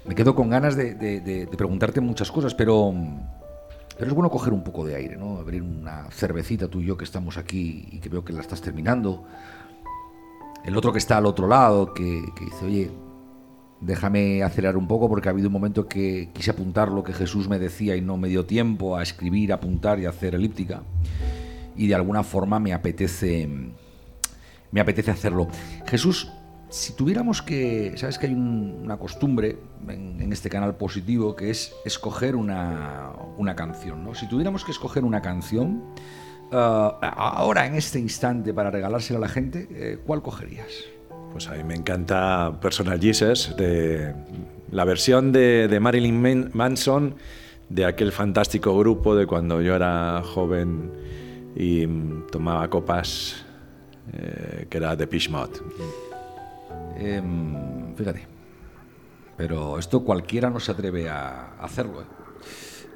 [0.04, 2.92] me quedo con ganas de, preguntarte muchas cosas, pero,
[3.96, 5.38] pero es bueno coger un poco de aire, ¿no?
[5.38, 8.61] Abrir una cervecita tú y yo que estamos aquí y que veo que la estás
[8.61, 9.24] terminando.
[10.64, 12.90] El otro que está al otro lado, que, que dice, oye,
[13.81, 17.49] Déjame acelerar un poco porque ha habido un momento que quise apuntar lo que Jesús
[17.49, 20.83] me decía y no me dio tiempo a escribir, apuntar y hacer elíptica.
[21.77, 23.49] Y de alguna forma me apetece,
[24.73, 25.47] me apetece hacerlo.
[25.87, 26.33] Jesús,
[26.71, 32.35] si tuviéramos que, sabes que hay una costumbre en, este canal positivo que es escoger
[32.35, 33.14] una,
[33.57, 34.14] canción, ¿no?
[34.14, 35.85] Si tuviéramos que escoger una canción,
[36.51, 40.67] eh, ahora en este instante para regalársela a la gente, eh, ¿cuál cogerías?
[41.33, 44.14] Pues a mí me encanta Personal Jesus, de
[44.71, 47.14] la versión de, Marilyn Manson
[47.69, 50.91] de aquel fantástico grupo de cuando yo era joven
[51.55, 51.87] y
[52.31, 53.45] tomaba copas,
[54.12, 55.51] eh, que era The Pish Mod.
[56.97, 58.27] Em, fíjate,
[59.37, 62.03] pero esto cualquiera no se atreve a hacerlo.
[62.03, 62.07] ¿eh?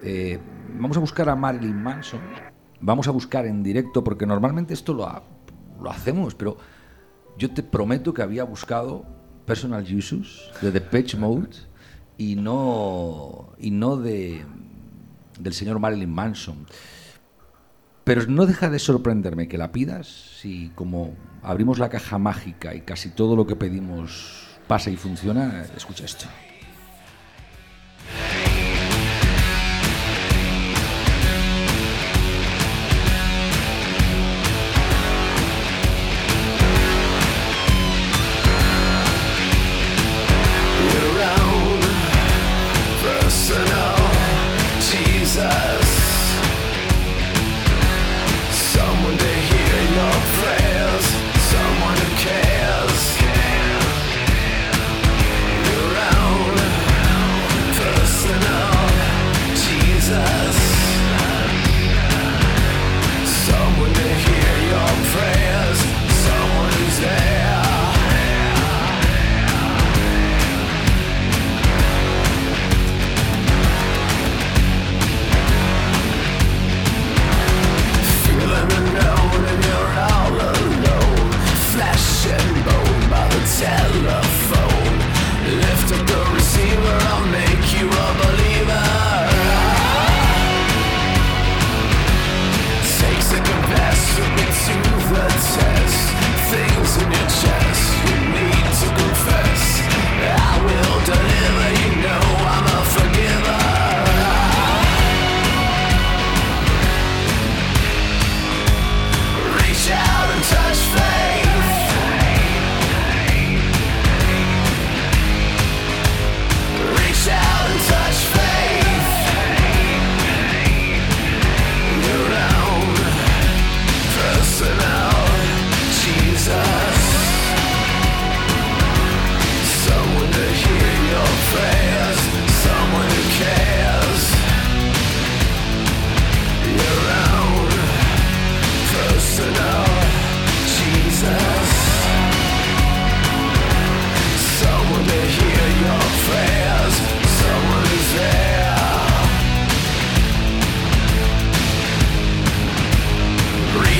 [0.03, 0.39] Eh,
[0.79, 2.21] vamos a buscar a Marilyn Manson,
[2.81, 5.09] vamos a buscar en directo, porque normalmente esto lo,
[5.81, 6.57] lo hacemos, pero
[7.43, 9.05] yo te prometo que había buscado
[9.45, 11.57] Personal Jesus de The Pitch Mode
[12.17, 14.45] y no, y no de,
[15.41, 16.69] del señor Marilyn Manson.
[18.05, 20.07] Pero no deja de sorprenderme que la pidas
[20.41, 25.67] si como abrimos la caja mágica y casi todo lo que pedimos pasa y funciona,
[25.77, 26.27] escucha esto.
[45.33, 46.02] Jesus.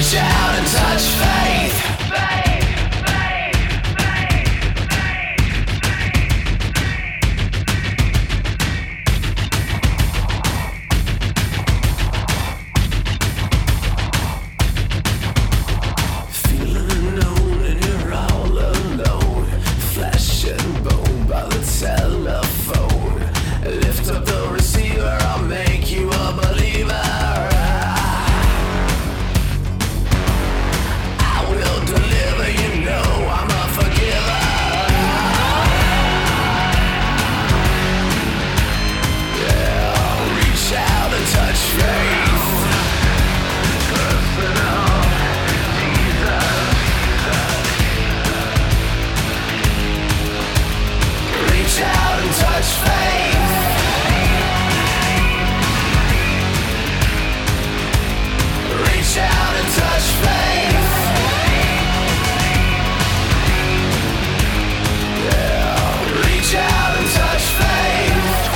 [0.03, 1.92] Reach out and touch faith.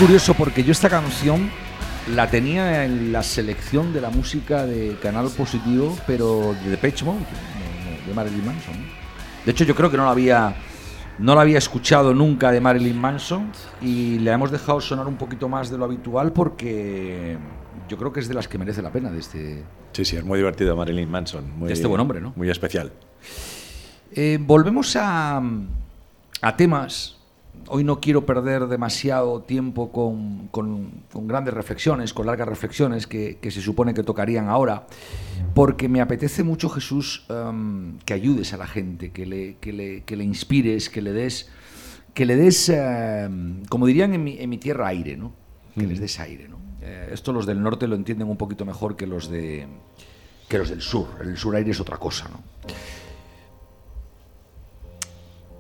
[0.07, 1.51] Curioso porque yo esta canción
[2.14, 7.19] la tenía en la selección de la música de Canal Positivo, pero de Depeche Mode,
[8.07, 8.77] de Marilyn Manson.
[9.45, 10.55] De hecho, yo creo que no la había
[11.19, 13.51] no la había escuchado nunca de Marilyn Manson
[13.83, 17.37] y la hemos dejado sonar un poquito más de lo habitual porque
[17.88, 19.64] yo creo que es de las que merece la pena de este.
[19.90, 21.59] Sí, sí, es muy divertido Marilyn Manson.
[21.59, 22.33] Muy, de este buen hombre, ¿no?
[22.37, 22.92] Muy especial.
[24.12, 25.42] Eh, volvemos a,
[26.42, 27.15] a temas
[27.69, 30.51] hoy no quiero perder demasiado tiempo con,
[31.27, 34.87] grandes reflexiones, con largas reflexiones que, se supone que tocarían ahora,
[35.55, 40.90] porque me apetece mucho, Jesús, em, que ayudes a la gente, que le, le, inspires,
[40.90, 41.49] que le des,
[42.14, 45.33] que le des em, como dirían en mi, tierra, aire, ¿no?
[45.75, 46.49] que les des aire.
[46.49, 46.59] ¿no?
[46.83, 49.66] Eh, esto los del norte lo entienden un poquito mejor que los, de,
[50.49, 51.09] que los del sur.
[51.21, 52.29] El sur aire es otra cosa.
[52.29, 52.40] ¿no?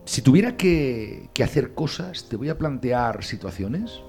[0.06, 4.00] Si tuviera que, hacer cosas, te voy a plantear situaciones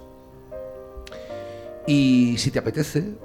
[1.88, 3.16] y si te apetece,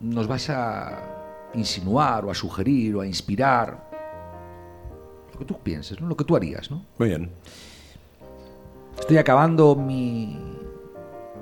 [0.00, 3.90] nos vas a insinuar o a sugerir o a inspirar
[5.32, 6.08] lo que tú pienses, ¿no?
[6.08, 6.70] lo que tú harías.
[6.70, 6.84] ¿no?
[6.98, 7.30] Muy bien.
[9.00, 10.38] Estoy acabando mi,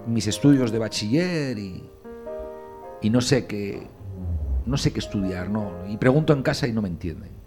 [0.06, 1.82] mis estudios de bachiller y,
[3.02, 3.88] y no sé qué
[4.64, 5.72] no sé qué estudiar, ¿no?
[5.88, 7.39] Y pregunto en casa y no me entienden.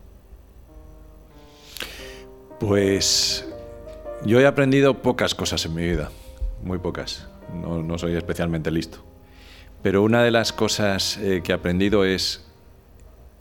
[2.65, 3.45] Pues
[4.23, 6.11] yo he aprendido pocas cosas en mi vida,
[6.63, 7.27] muy pocas.
[7.61, 8.99] No, soy especialmente listo.
[9.81, 12.49] Pero una de las cosas eh, que he aprendido es,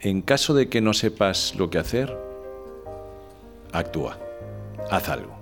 [0.01, 2.19] en caso de que no sepas lo que hacer,
[3.71, 4.19] actúa,
[4.91, 5.37] haz algo.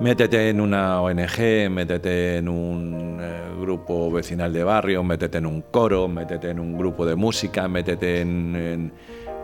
[0.00, 5.62] Métete en una ONG, métete en un eh, grupo vecinal de barrio, métete en un
[5.62, 8.92] coro, métete en un grupo de música, métete en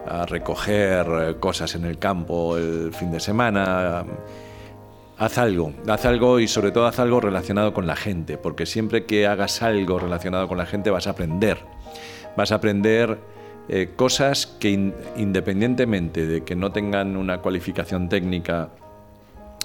[0.09, 4.05] a recoger eh, cosas en el campo el fin de semana.
[5.19, 9.07] Haz algo, haz algo y sobre todo haz algo relacionado con la gente, porque siempre
[9.07, 11.59] que hagas algo relacionado con la gente vas a aprender.
[12.37, 13.19] Vas a aprender
[13.69, 18.69] eh, cosas que independientemente de que no tengan una cualificación técnica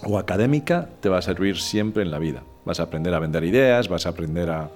[0.03, 2.43] o académica, te va a servir siempre en la vida.
[2.65, 4.69] Vas a aprender a vender ideas, vas a aprender a,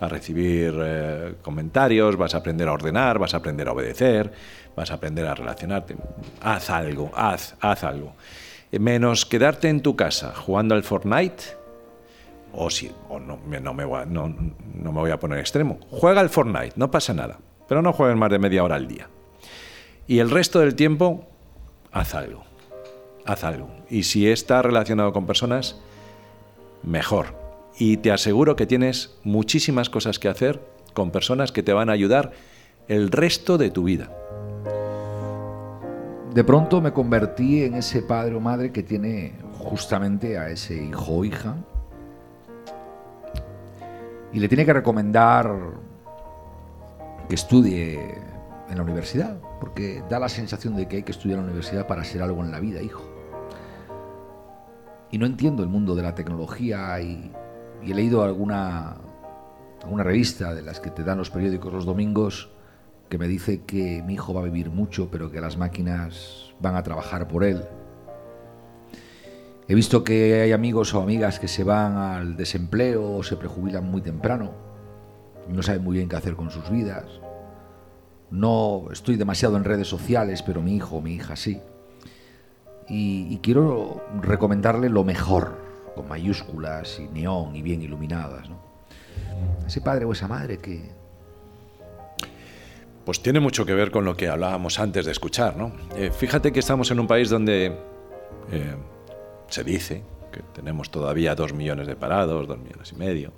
[0.00, 4.30] recibir eh, comentarios, vas a aprender a ordenar, vas a aprender a obedecer,
[4.76, 5.96] vas a aprender a relacionarte.
[6.40, 8.14] Haz algo, haz, haz algo.
[8.70, 11.44] Eh, menos quedarte en tu casa jugando al Fortnite,
[12.52, 15.78] o si, o no, no, me voy a, no me voy a poner extremo.
[15.90, 17.38] Juega al Fortnite, no pasa nada,
[17.68, 19.08] pero no juegues más de media hora al día.
[20.06, 21.26] Y el resto del tiempo,
[21.92, 22.44] haz algo,
[23.24, 23.68] haz algo.
[23.90, 25.80] Y si está relacionado con personas,
[26.82, 27.45] mejor.
[27.78, 30.60] Y te aseguro que tienes muchísimas cosas que hacer
[30.94, 32.32] con personas que te van a ayudar
[32.88, 34.10] el resto de tu vida
[36.36, 41.14] de pronto me convertí en ese padre o madre que tiene justamente a ese hijo
[41.14, 41.56] o hija
[44.34, 45.50] y le tiene que recomendar
[47.26, 48.18] que estudie
[48.68, 51.86] en la universidad, porque da la sensación de que hay que estudiar en la universidad
[51.86, 53.02] para ser algo en la vida, hijo.
[55.10, 57.32] Y no entiendo el mundo de la tecnología y,
[57.82, 58.96] he leído alguna,
[59.82, 62.50] alguna revista de las que te dan los periódicos los domingos
[63.08, 66.74] que me dice que mi hijo va a vivir mucho, pero que las máquinas van
[66.74, 67.64] a trabajar por él.
[69.68, 73.84] He visto que hay amigos o amigas que se van al desempleo o se prejubilan
[73.84, 74.52] muy temprano
[75.48, 77.04] y no saben muy bien qué hacer con sus vidas.
[78.30, 81.60] No estoy demasiado en redes sociales, pero mi hijo o mi hija sí.
[82.88, 85.56] Y, quiero recomendarle lo mejor,
[85.96, 88.48] con mayúsculas y neón y bien iluminadas.
[89.66, 90.90] Ese padre o esa madre que,
[93.06, 95.72] pues tiene mucho que ver con lo que hablábamos antes de escuchar, ¿no?
[95.96, 97.66] Eh, fíjate que estamos en un país donde
[98.52, 98.74] eh,
[99.48, 103.32] se dice que tenemos todavía dos millones de parados, dos millones y medio,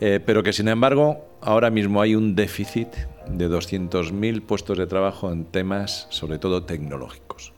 [0.00, 2.88] eh, pero que sin embargo ahora mismo hay un déficit
[3.26, 7.54] de 200.000 puestos de trabajo en temas sobre todo tecnológicos.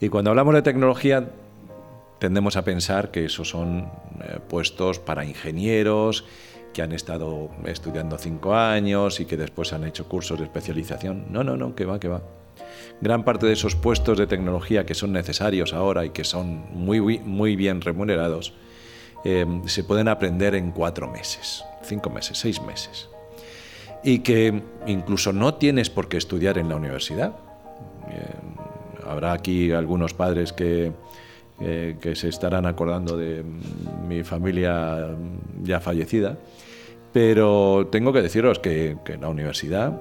[0.00, 1.30] Y cuando hablamos de tecnología
[2.22, 3.90] tendemos a pensar que esos son
[4.48, 6.24] puestos para ingenieros,
[6.72, 11.26] que han estado estudiando cinco años y que después han hecho cursos de especialización.
[11.30, 12.22] No, no, no, que va, que va.
[13.00, 17.00] Gran parte de esos puestos de tecnología que son necesarios ahora y que son muy,
[17.18, 18.54] muy bien remunerados,
[19.24, 23.08] eh, se pueden aprender en cuatro meses, cinco meses, seis meses.
[24.04, 27.32] Y que incluso no tienes por qué estudiar en la universidad.
[28.08, 30.92] Eh, habrá aquí algunos padres que,
[31.62, 33.44] eh, que se estarán acordando de
[34.08, 35.16] mi familia
[35.62, 36.36] ya fallecida
[37.12, 40.00] pero tengo que deciros que, la universidad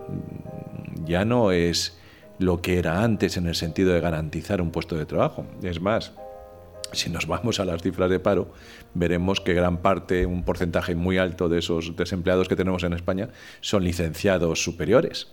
[1.05, 1.97] ya no es
[2.39, 5.45] lo que era antes en el sentido de garantizar un puesto de trabajo.
[5.61, 6.13] Es más,
[6.93, 8.53] si nos vamos a las cifras de paro,
[8.93, 13.29] veremos que gran parte, un porcentaje muy alto de esos desempleados que tenemos en España
[13.59, 15.27] son licenciados superiores.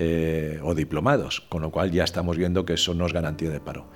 [0.00, 3.58] Eh, o diplomados, con lo cual ya estamos viendo que eso no es garantía de
[3.58, 3.86] paro.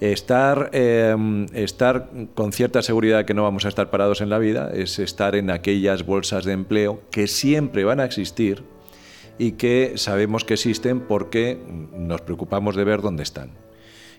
[0.00, 4.70] Estar, em, estar con cierta seguridad que no vamos a estar parados en la vida
[4.72, 8.62] es estar en aquellas bolsas de empleo que siempre van a existir
[9.38, 11.58] y que sabemos que existen porque
[11.92, 13.50] nos preocupamos de ver dónde están.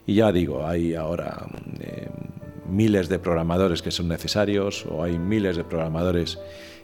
[0.06, 1.48] Y ya digo, hay ahora
[1.80, 6.40] em, miles de programadores que son necesarios o hay miles de programadores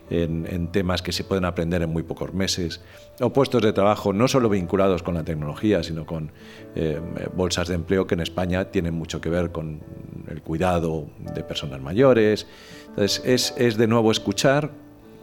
[0.10, 2.82] en, temas que se pueden aprender en muy pocos meses,
[3.20, 6.32] o puestos de trabajo no solo vinculados con la tecnología, sino con
[6.76, 7.00] eh,
[7.36, 9.82] bolsas de empleo que en España tienen mucho que ver con
[10.30, 12.48] el cuidado de personas mayores.
[12.90, 14.72] Entonces, es, es de nuevo escuchar,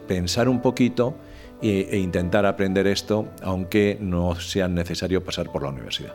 [0.07, 1.15] pensar un poquito
[1.61, 6.13] e, e intentar aprender esto, aunque no sea necesario pasar por la universidad.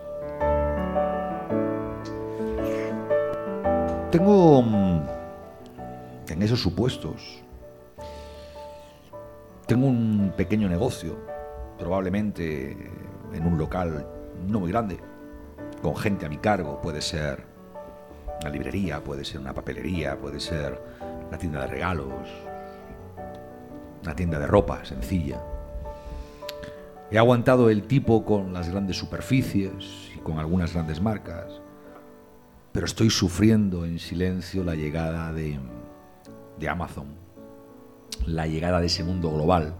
[4.11, 5.03] Tengo mm,
[6.31, 7.43] en esos supuestos
[9.69, 11.19] tengo un pequeño negocio,
[11.79, 12.73] probablemente
[13.35, 14.07] en un local
[14.49, 14.99] no muy grande,
[15.83, 16.81] con gente a mi cargo.
[16.81, 17.45] Puede ser
[18.41, 20.81] una librería, puede ser una papelería, puede ser
[21.29, 22.31] una tienda de regalos,
[24.03, 25.39] una tienda de ropa sencilla.
[27.11, 31.61] He aguantado el tipo con las grandes superficies y con algunas grandes marcas,
[32.73, 35.59] pero estoy sufriendo en silencio la llegada de,
[36.59, 37.28] de Amazon
[38.27, 39.75] la llegada de ese mundo global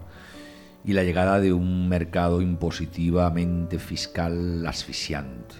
[0.85, 5.55] y la llegada de un mercado impositivamente fiscal asfixiante.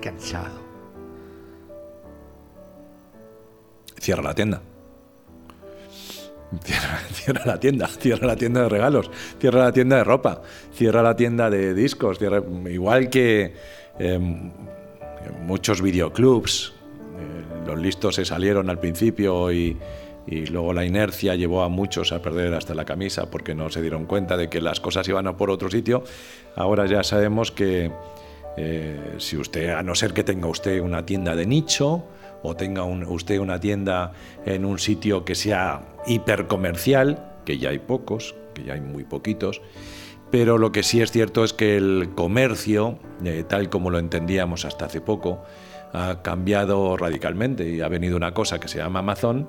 [0.00, 0.68] cansado.
[4.00, 4.62] Cierra la tienda.
[7.12, 10.40] Cierra, la tienda, cierra la tienda de regalos, cierra la tienda de ropa,
[10.72, 12.18] cierra la tienda de discos,
[12.70, 13.52] igual que
[13.98, 14.50] em,
[15.42, 16.72] muchos videoclubs,
[17.18, 19.76] eh, los listos se salieron al principio y,
[20.30, 23.80] y luego la inercia llevó a muchos a perder hasta la camisa porque no se
[23.80, 26.04] dieron cuenta de que las cosas iban a por otro sitio.
[26.54, 27.90] Ahora ya sabemos que
[28.58, 32.04] eh, si usted, a no ser que tenga usted una tienda de nicho
[32.42, 34.12] o tenga usted una tienda
[34.44, 39.62] en un sitio que sea hipercomercial, que ya hay pocos, que ya hay muy poquitos,
[40.30, 44.66] pero lo que sí es cierto es que el comercio, eh, tal como lo entendíamos
[44.66, 45.42] hasta hace poco,
[45.94, 49.48] ha cambiado radicalmente y ha venido una cosa que se llama Amazon,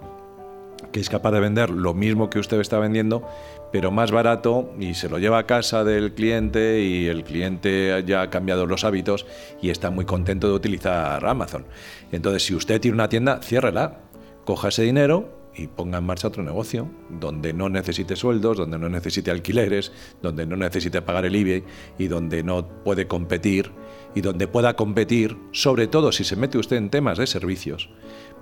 [0.91, 3.27] que es capaz de vender lo mismo que usted está vendiendo,
[3.71, 8.21] pero más barato y se lo lleva a casa del cliente y el cliente ya
[8.21, 9.25] ha cambiado los hábitos
[9.61, 11.65] y está muy contento de utilizar Amazon.
[12.11, 13.99] Entonces, si usted tiene una tienda, ciérrela,
[14.45, 18.89] coja ese dinero y ponga en marcha otro negocio donde no necesite sueldos, donde no
[18.89, 21.63] necesite alquileres, donde no necesite pagar el IBE
[21.97, 23.71] y donde no puede competir
[24.15, 27.89] y donde pueda competir, sobre todo si se mete usted en temas de servicios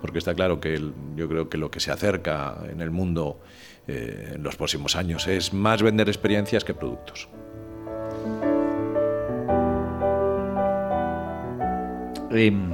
[0.02, 3.40] porque está claro que yo creo que lo que se acerca en el mundo
[3.88, 7.30] eh, en los próximos años es más vender experiencias que productos.
[12.30, 12.72] Em,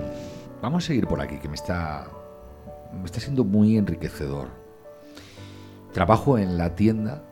[0.61, 2.07] vamos a seguir por aquí, que me está,
[2.99, 4.49] me está siendo muy enriquecedor.
[5.93, 7.23] Trabajo en la tienda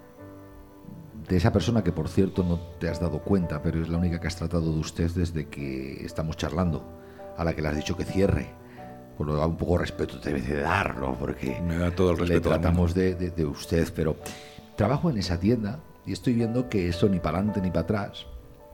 [1.27, 4.19] de esa persona que, por cierto, no te has dado cuenta, pero es la única
[4.19, 6.85] que has tratado de usted desde que estamos charlando,
[7.37, 8.60] a la que le has dicho que cierre
[9.25, 12.55] da un poco de respeto, debe de darlo, porque Me da todo el respeto le
[12.55, 14.15] tratamos de, de, usted, pero
[14.75, 18.25] trabajo en esa tienda y estoy viendo que eso ni para adelante ni para atrás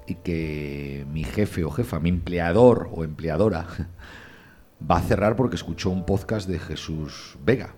[0.08, 3.68] y que mi jefe o jefa, mi empleador o empleadora,
[4.90, 7.74] va a cerrar porque escuchó un podcast de Jesús Vega.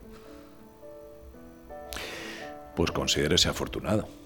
[2.76, 4.18] Pues considérese afortunado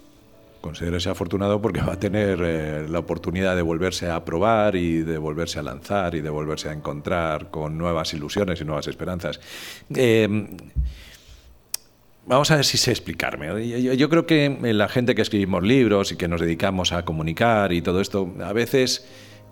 [0.63, 5.17] considérese afortunado porque va a tener eh, la oportunidad de volverse a probar y de
[5.17, 9.41] volverse a lanzar y de volverse a encontrar con nuevas ilusiones y nuevas esperanzas.
[9.93, 10.47] Eh,
[12.25, 13.67] vamos a ver si sé explicarme.
[13.67, 17.73] Yo, yo, creo que la gente que escribimos libros y que nos dedicamos a comunicar
[17.73, 19.05] y todo esto, a veces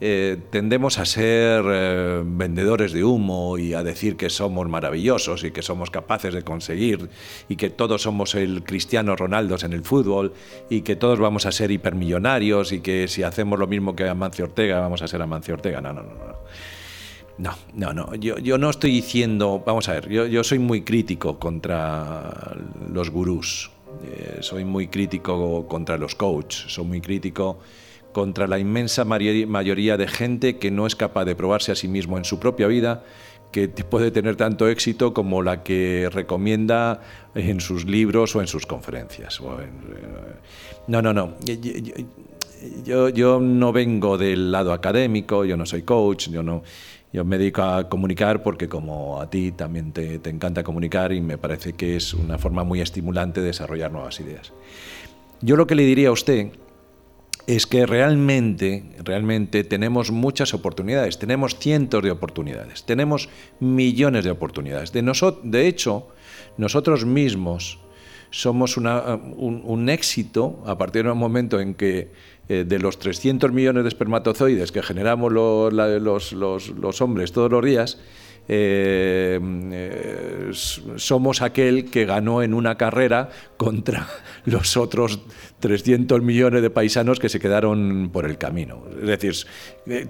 [0.03, 5.51] eh, tendemos a ser eh, vendedores de humo y a decir que somos maravillosos y
[5.51, 7.09] que somos capaces de conseguir
[7.47, 10.33] y que todos somos el Cristiano Ronaldo en el fútbol
[10.71, 14.45] y que todos vamos a ser hipermillonarios y que si hacemos lo mismo que Amancio
[14.45, 15.81] Ortega vamos a ser Amancio Ortega.
[15.81, 16.09] No, no, no.
[16.15, 16.35] no.
[17.37, 18.15] No, no, no.
[18.15, 22.55] Yo, no estoy diciendo, vamos a ver, yo, yo soy muy crítico contra
[22.91, 23.71] los gurús,
[24.03, 27.59] eh, soy muy crítico contra los coaches, soy muy crítico
[28.11, 32.17] contra la inmensa mayoría de gente que no es capaz de probarse a sí mismo
[32.17, 33.03] en su propia vida,
[33.51, 37.01] que puede tener tanto éxito como la que recomienda
[37.35, 39.39] en sus libros o en sus conferencias.
[39.39, 39.67] Eh,
[40.87, 41.33] no, no, no.
[42.85, 46.63] Yo, yo no vengo del lado académico, yo no soy coach, yo no,
[47.11, 51.21] Yo me dedico a comunicar porque como a ti también te, te, encanta comunicar y
[51.21, 54.53] me parece que es una forma muy estimulante de desarrollar nuevas ideas.
[55.41, 56.51] Yo lo que le diría a usted
[57.47, 63.29] es que realmente, realmente tenemos muchas oportunidades, tenemos cientos de oportunidades, tenemos
[63.59, 64.91] millones de oportunidades.
[64.91, 65.01] De,
[65.43, 66.07] de hecho,
[66.57, 67.79] nosotros mismos
[68.31, 72.11] somos un, éxito a partir del momento en que
[72.47, 77.99] eh, de los 300 millones de espermatozoides que generamos los, hombres todos los días,
[78.47, 79.39] eh,
[79.71, 80.51] eh,
[80.95, 84.07] somos aquel que ganó en una carrera contra
[84.45, 85.19] los otros
[85.61, 88.83] 300 millones de paisanos que se quedaron por el camino.
[88.99, 89.35] Es decir,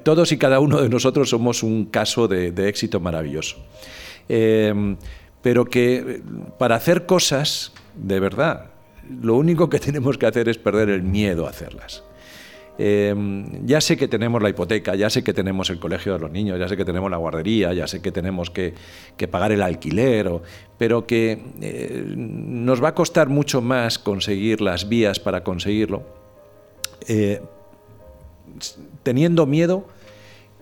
[0.02, 3.58] todos y cada uno de nosotros somos un caso de, de éxito maravilloso.
[4.28, 6.22] pero que
[6.58, 8.66] para hacer cosas de verdad.
[9.22, 12.04] Lo único que tenemos que hacer es perder el miedo a hacerlas.
[12.78, 16.32] Em, ya sé que tenemos la hipoteca, ya sé que tenemos el colegio de los
[16.32, 18.74] niños, ya sé que tenemos la guardería, ya sé que tenemos que,
[19.30, 20.32] pagar el alquiler,
[20.78, 26.03] pero que eh, nos va a costar mucho más conseguir las vías para conseguirlo,
[27.07, 27.41] eh,
[29.03, 29.86] teniendo miedo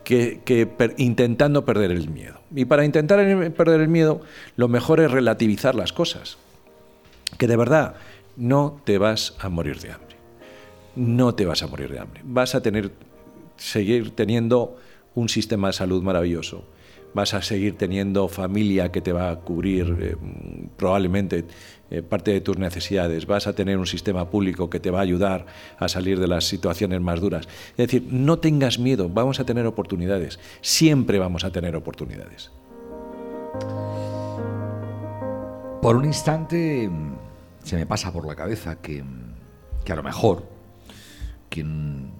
[0.03, 2.39] que, intentando perder el miedo.
[2.53, 3.19] Y para intentar
[3.53, 4.21] perder el miedo,
[4.55, 6.37] lo mejor es relativizar las cosas
[7.37, 7.95] que de verdad
[8.35, 10.08] no te vas a morir de hambre.
[10.95, 12.21] No te vas a morir de hambre.
[12.23, 12.91] Vas a tener,
[13.57, 14.77] seguir teniendo
[15.15, 16.63] un sistema de salud maravilloso.
[17.13, 20.15] Vas a seguir teniendo familia que te va a cubrir eh,
[20.77, 21.45] probablemente
[21.89, 23.25] eh, parte de tus necesidades.
[23.25, 25.47] Vas a tener un sistema público que te va a ayudar
[25.79, 27.47] a salir de las situaciones más duras.
[27.71, 30.39] Es decir, no tengas miedo, vamos a tener oportunidades.
[30.61, 32.51] Siempre vamos a tener oportunidades.
[35.81, 37.15] Por un instante mm,
[37.63, 40.58] se me pasa por la cabeza que, mm, a lo mejor
[41.49, 42.11] quien,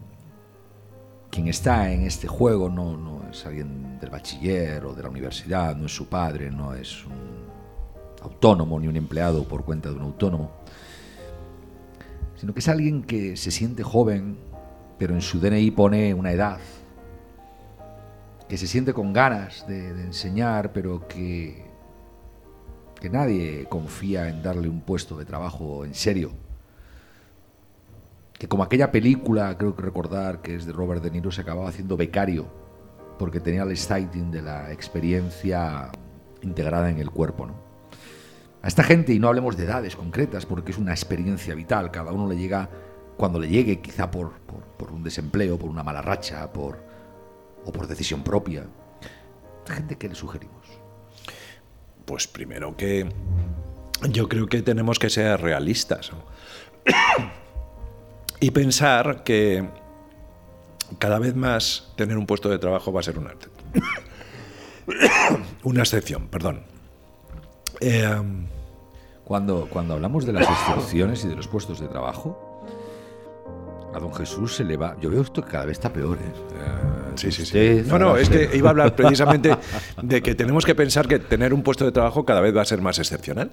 [1.30, 5.75] quien está en este juego no, no es alguien del bachiller o de la universidad,
[5.75, 7.39] no es su padre, no es un
[8.21, 10.51] autónomo ni un empleado por cuenta de un autónomo,
[12.36, 14.38] sino que es alguien que se siente joven,
[14.97, 16.59] pero en su DNI pone una edad,
[18.47, 21.69] que se siente con ganas de enseñar, pero que
[22.99, 26.32] que nadie confía en darle un puesto de trabajo en serio.
[28.39, 31.69] Que como aquella película, creo que recordar que es de Robert De Niro, se acababa
[31.69, 32.47] haciendo becario
[33.19, 35.91] porque tenía el exciting de la experiencia
[36.41, 37.45] integrada en el cuerpo.
[37.45, 37.53] ¿no?
[38.61, 42.13] A esta gente, y no hablemos de edades concretas, porque es una experiencia vital, cada
[42.13, 42.69] uno le llega
[43.17, 44.31] cuando le llegue, quizá por,
[44.77, 46.81] por, un desempleo, por una mala racha, por,
[47.65, 48.65] o por decisión propia.
[49.69, 50.65] A gente, ¿qué le sugerimos?
[52.05, 53.07] Pues primero que
[54.09, 56.11] yo creo que tenemos que ser realistas
[58.39, 59.67] y pensar que
[60.97, 63.31] cada vez más tener un puesto de trabajo va a ser una,
[65.63, 66.27] una excepción.
[66.27, 66.63] Perdón.
[67.81, 68.21] Eh,
[69.23, 72.65] cuando, cuando hablamos de las excepciones y de los puestos de trabajo,
[73.93, 74.95] a don Jesús se le va.
[74.99, 76.17] Yo veo esto que cada vez está peor.
[76.17, 76.31] ¿eh?
[77.15, 77.83] Sí, sí, sí.
[77.87, 79.55] No, no, es que iba a hablar precisamente
[80.01, 82.65] de que tenemos que pensar que tener un puesto de trabajo cada vez va a
[82.65, 83.51] ser más excepcional.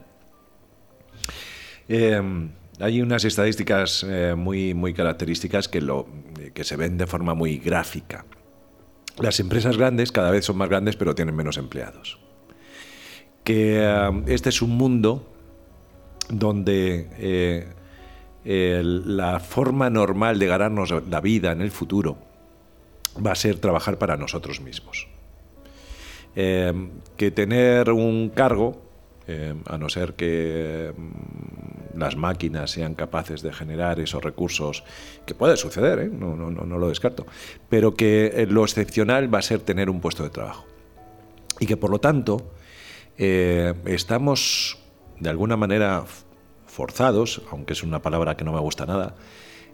[1.89, 2.51] Eh,
[2.81, 6.07] hay unas estadísticas eh, muy, muy características que, lo,
[6.55, 8.25] que se ven de forma muy gráfica.
[9.19, 12.19] Las empresas grandes cada vez son más grandes pero tienen menos empleados.
[13.45, 15.33] Que eh, este es un mundo
[16.29, 17.69] donde
[18.45, 22.19] la forma normal de ganarnos la vida en el futuro
[23.25, 25.09] va a ser trabajar para nosotros mismos.
[26.35, 26.73] Eh,
[27.17, 28.83] que tener un cargo,
[29.27, 30.93] eh, a no ser que
[31.97, 34.85] las máquinas sean capaces de generar esos recursos,
[35.27, 36.11] que puede suceder, ¿eh?
[36.13, 37.27] no, no, no, lo descarto,
[37.69, 40.67] pero que lo excepcional va a ser tener un puesto de trabajo.
[41.61, 42.53] Y que por lo tanto
[43.17, 44.79] estamos
[45.21, 46.05] de alguna manera
[46.67, 49.15] forzados, aunque es una palabra que no me gusta nada,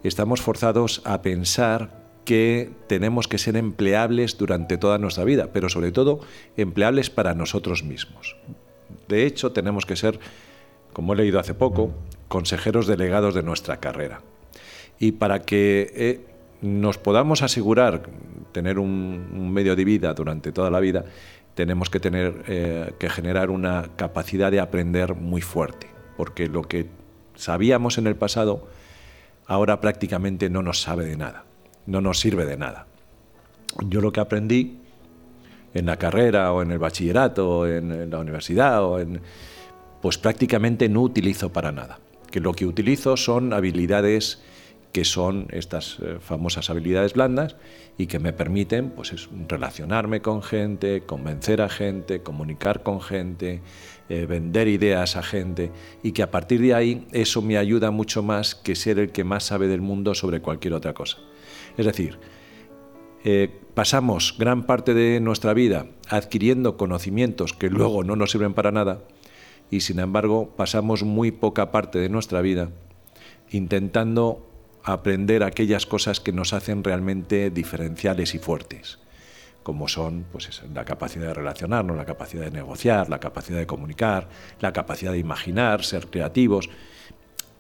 [0.05, 5.91] estamos forzados a pensar que tenemos que ser empleables durante toda nuestra vida, pero sobre
[5.91, 6.21] todo
[6.57, 8.37] empleables para nosotros mismos.
[9.09, 10.21] De hecho, tenemos que ser,
[10.93, 11.93] como he leído hace poco,
[12.29, 14.21] consejeros delegados de nuestra carrera.
[14.99, 16.21] Y para que eh,
[16.61, 18.03] nos podamos asegurar
[18.53, 21.05] tener un, medio de vida durante toda la vida,
[21.55, 26.87] tenemos que tener eh, que generar una capacidad de aprender muy fuerte, porque lo que
[27.35, 28.69] sabíamos en el pasado
[29.47, 31.45] ahora prácticamente no nos sabe de nada
[31.87, 32.87] no nos sirve de nada.
[33.87, 34.79] Yo lo que aprendí
[35.75, 39.21] en la carrera o en el bachillerato o en, la universidad o en,
[40.03, 42.01] pues prácticamente no utilizo para nada.
[42.31, 44.43] Que lo que utilizo son habilidades
[44.93, 47.57] que son estas eh, famosas habilidades blandas
[47.97, 53.63] y que me permiten pues, relacionarme con gente, convencer a gente, comunicar con gente,
[54.11, 55.73] eh, vender ideas a gente
[56.03, 59.25] y que a partir de ahí eso me ayuda mucho más que ser el que
[59.25, 61.19] más sabe del mundo sobre cualquier otra cosa.
[61.79, 62.19] Es decir,
[63.25, 68.73] eh, pasamos gran parte de nuestra vida adquiriendo conocimientos que luego no nos sirven para
[68.73, 69.05] nada
[69.73, 72.69] y sin embargo pasamos muy poca parte de nuestra vida
[73.51, 74.47] intentando
[74.85, 78.99] aprender aquellas cosas que nos hacen realmente diferenciales y fuertes,
[79.63, 84.29] como son pues, la capacidad de relacionarnos, la capacidad de negociar, la capacidad de comunicar,
[84.61, 86.69] la capacidad de imaginar, ser creativos.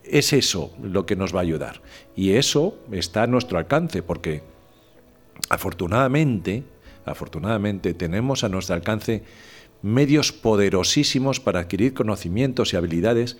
[0.04, 1.80] Es eso lo que nos va a ayudar.
[2.14, 4.42] Y eso está a nuestro alcance, porque
[5.48, 6.64] afortunadamente,
[7.06, 9.22] afortunadamente tenemos a nuestro alcance
[9.82, 13.36] medios poderosísimos para adquirir conocimientos y habilidades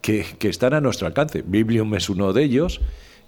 [0.00, 1.42] que, que están a nuestro alcance.
[1.46, 2.80] Biblium es uno de ellos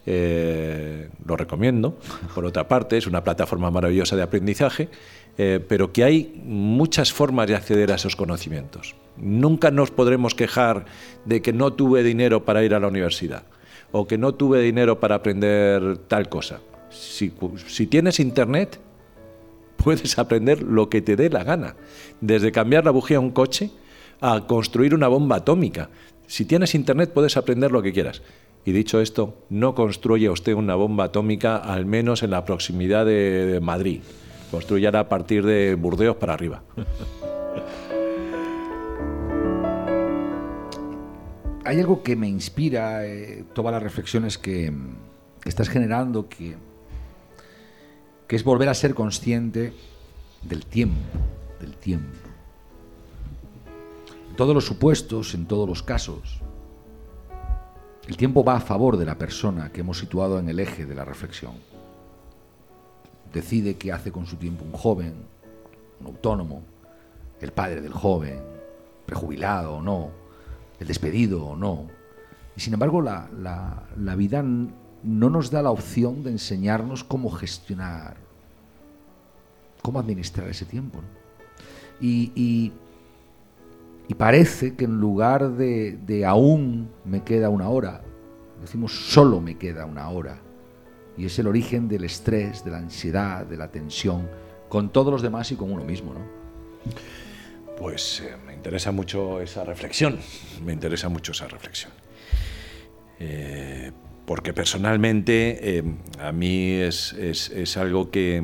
[0.07, 1.99] eh, lo recomiendo.
[2.35, 4.89] Por otra parte, es una plataforma maravillosa de aprendizaje,
[5.37, 8.97] eh, pero que hay muchas formas de acceder a esos conocimientos.
[9.19, 10.87] Nunca nos podremos quejar
[11.27, 13.45] de que no tuve dinero para ir a la universidad
[13.93, 16.61] o que no tuve dinero para aprender tal cosa.
[16.91, 17.33] Si,
[17.67, 18.81] si tienes internet,
[19.83, 21.77] puedes aprender lo que te dé la gana,
[22.21, 23.71] desde cambiar la bujía a un coche
[24.21, 25.89] a construir una bomba atómica.
[26.27, 28.23] Si tienes internet puedes aprender lo que quieras.
[28.65, 33.59] Y dicho esto, no construya usted una bomba atómica, al menos en la proximidad de,
[33.63, 34.03] Madrid.
[34.51, 36.63] Construyala a partir de Burdeos para arriba.
[41.65, 44.73] Hay algo que me inspira eh, todas las reflexiones que,
[45.45, 46.57] estás generando, que,
[48.31, 49.73] que es volver a ser consciente
[50.43, 51.19] del tiempo,
[51.59, 52.17] del tiempo.
[54.29, 56.41] En todos los supuestos, en todos los casos,
[58.07, 60.95] el tiempo va a favor de la persona que hemos situado en el eje de
[60.95, 61.55] la reflexión.
[63.35, 65.15] Decide qué hace con su tiempo un joven,
[65.99, 66.63] un autónomo,
[67.41, 68.41] el padre del joven,
[69.07, 70.11] prejubilado o no,
[70.79, 71.89] el despedido o no.
[72.57, 73.29] Y sin embargo, la,
[74.17, 74.45] vida
[75.03, 78.17] no nos da la opción de enseñarnos cómo gestionar,
[79.83, 81.01] cómo administrar ese tiempo.
[82.01, 82.73] y
[84.17, 88.03] parece que en lugar de, aún me queda una hora,
[88.61, 90.39] decimos solo me queda una hora.
[91.17, 94.29] Y es el origen del estrés, de la ansiedad, de la tensión,
[94.69, 96.21] con todos los demás y con uno mismo, ¿no?
[97.79, 100.19] Pues eh, me interesa mucho esa reflexión,
[100.65, 101.93] me interesa mucho esa reflexión.
[103.19, 103.91] Eh,
[104.31, 105.83] porque personalmente eh,
[106.21, 108.41] a mí es, es algo que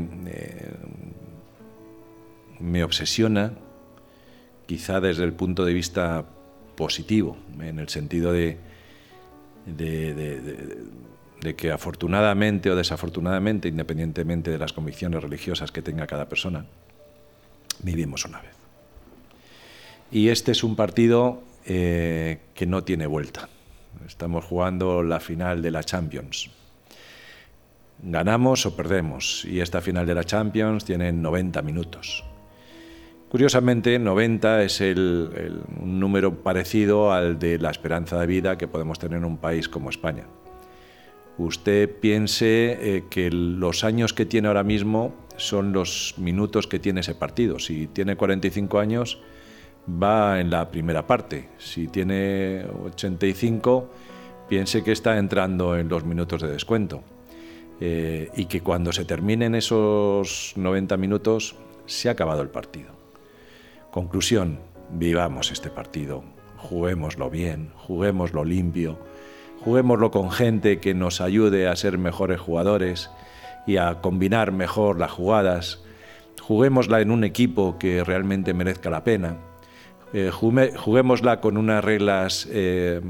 [2.59, 3.53] me obsesiona
[4.67, 6.25] quizá desde el punto de vista
[6.75, 8.59] positivo, en el sentido de,
[9.65, 16.67] de, que afortunadamente o desafortunadamente, independientemente de las convicciones religiosas que tenga cada persona,
[17.85, 18.57] vivimos una vez.
[20.11, 23.51] Y este es un partido eh, que no tiene vuelta.
[24.07, 26.51] Estamos jugando la final de la Champions.
[28.03, 29.45] Ganamos o perdemos.
[29.45, 32.25] Y esta final de la Champions tiene 90 minutos.
[33.29, 38.99] Curiosamente, 90 es el, un número parecido al de la esperanza de vida que podemos
[38.99, 40.27] tener en un país como España.
[41.39, 47.01] Usted piense eh, que los años que tiene ahora mismo son los minutos que tiene
[47.01, 47.59] ese partido.
[47.59, 49.19] Si tiene 45 años,
[49.89, 51.49] va en la primera parte.
[51.59, 53.91] Si tiene 85,
[54.49, 57.03] piense que está entrando en los minutos de descuento.
[57.81, 62.91] Eh, y que cuando se terminen esos 90 minutos, se ha acabado el partido.
[63.91, 64.61] Conclusión,
[64.91, 66.25] vivamos este partido,
[66.57, 68.99] juguémoslo bien, juguémoslo limpio,
[69.61, 73.11] juguémoslo con gente que nos ayude a ser mejores jugadores
[73.67, 75.85] y a combinar mejor las jugadas,
[76.41, 79.37] juguémosla en un equipo que realmente merezca la pena,
[80.19, 83.03] eh, juguémosla con unas reglas eh,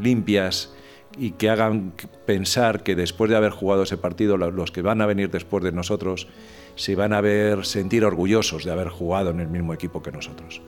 [0.00, 0.72] limpias
[1.18, 1.92] y que hagan
[2.24, 5.72] pensar que después de haber jugado ese partido, los que van a venir después de
[5.72, 6.26] nosotros
[6.74, 10.62] se van a ver sentir orgullosos de haber jugado en el mismo equipo que nosotros.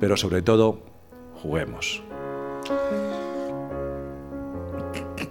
[0.00, 0.80] Pero sobre todo,
[1.40, 2.02] juguemos.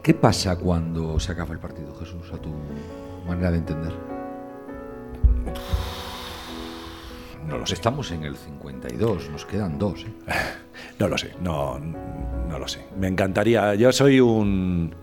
[0.02, 2.54] ¿Qué, pasa cuando se acaba el partido, Jesús, a tu
[3.28, 3.92] manera de entender?
[7.48, 7.74] No lo sé.
[7.74, 10.04] Estamos en el 52, nos quedan dos.
[10.04, 10.14] ¿eh?
[11.00, 12.86] No lo sé, no, no lo sé.
[12.98, 13.76] Me encantaría.
[13.76, 14.94] Yo soy un.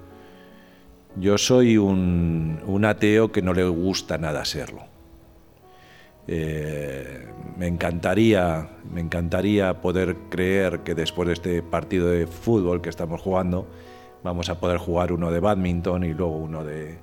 [1.16, 4.82] Yo soy un, un ateo que no le gusta nada serlo.
[6.30, 7.26] Eh,
[7.56, 13.22] me encantaría, me encantaría poder creer que después de este partido de fútbol que estamos
[13.22, 13.66] jugando
[14.22, 16.98] vamos a poder jugar uno de badminton y luego uno de,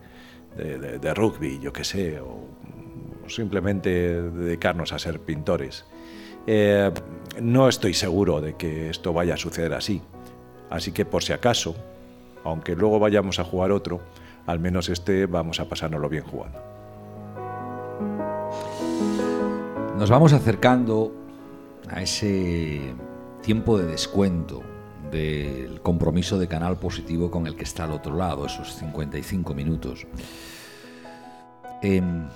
[0.56, 2.48] de, rugby, yo qué sé, o,
[3.28, 5.86] simplemente dedicarnos a ser pintores.
[6.48, 6.92] Eh,
[7.42, 10.02] no estoy seguro de que esto vaya a suceder así,
[10.70, 11.76] así que por si acaso,
[12.44, 14.02] aunque luego vayamos a jugar otro,
[14.46, 16.60] al menos este vamos a pasárnoslo bien jugando.
[19.98, 21.14] Nos vamos acercando
[21.90, 22.94] a ese
[23.42, 24.62] tiempo de descuento
[25.12, 30.06] del compromiso de canal positivo con el que está al otro lado, esos 55 minutos.
[31.82, 32.28] Em,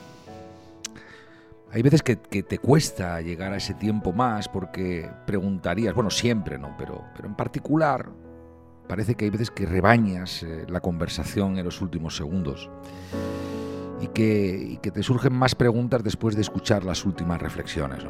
[1.71, 6.75] hay veces que, te cuesta llegar a ese tiempo más porque preguntarías, bueno, siempre, ¿no?
[6.77, 8.09] Pero, en particular
[8.87, 12.71] parece que hay veces que rebañas eh, la conversación en los últimos segundos
[14.01, 18.03] y que, te surgen más preguntas después de escuchar las últimas reflexiones.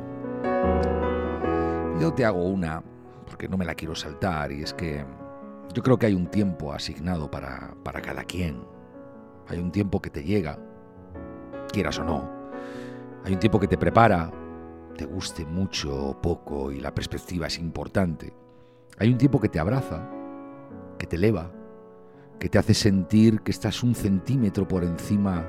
[1.99, 2.81] Yo te hago una,
[3.25, 5.03] porque no me la quiero saltar, y es que
[5.73, 8.63] yo creo que hay un tiempo asignado para, para cada quien.
[9.49, 10.59] Hay un tiempo que te llega,
[11.73, 12.38] quieras o no.
[13.23, 14.31] Hay un tiempo que te prepara,
[14.95, 18.33] te guste mucho o poco y la perspectiva es importante.
[18.97, 20.09] Hay un tiempo que te abraza,
[20.97, 21.51] que te eleva,
[22.39, 25.45] que te hace sentir que estás un centímetro por encima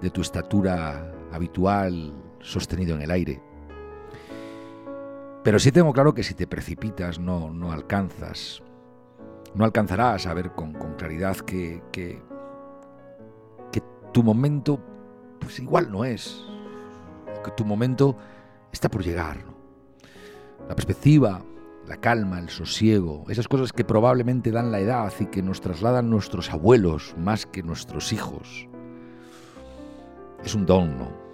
[0.00, 3.42] de tu estatura habitual sostenido en el aire.
[5.42, 8.62] Pero sí tengo claro que si te precipitas no, no alcanzas,
[9.54, 12.20] no alcanzarás a ver con, claridad que, que,
[14.12, 14.80] tu momento
[15.38, 16.42] pues igual no es,
[17.50, 18.16] tu momento
[18.72, 19.38] está por llegar.
[20.68, 21.42] La perspectiva,
[21.86, 26.10] la calma, el sosiego, esas cosas que probablemente dan la edad y que nos trasladan
[26.10, 28.68] nuestros abuelos más que nuestros hijos.
[30.44, 31.26] Es un don, ¿no?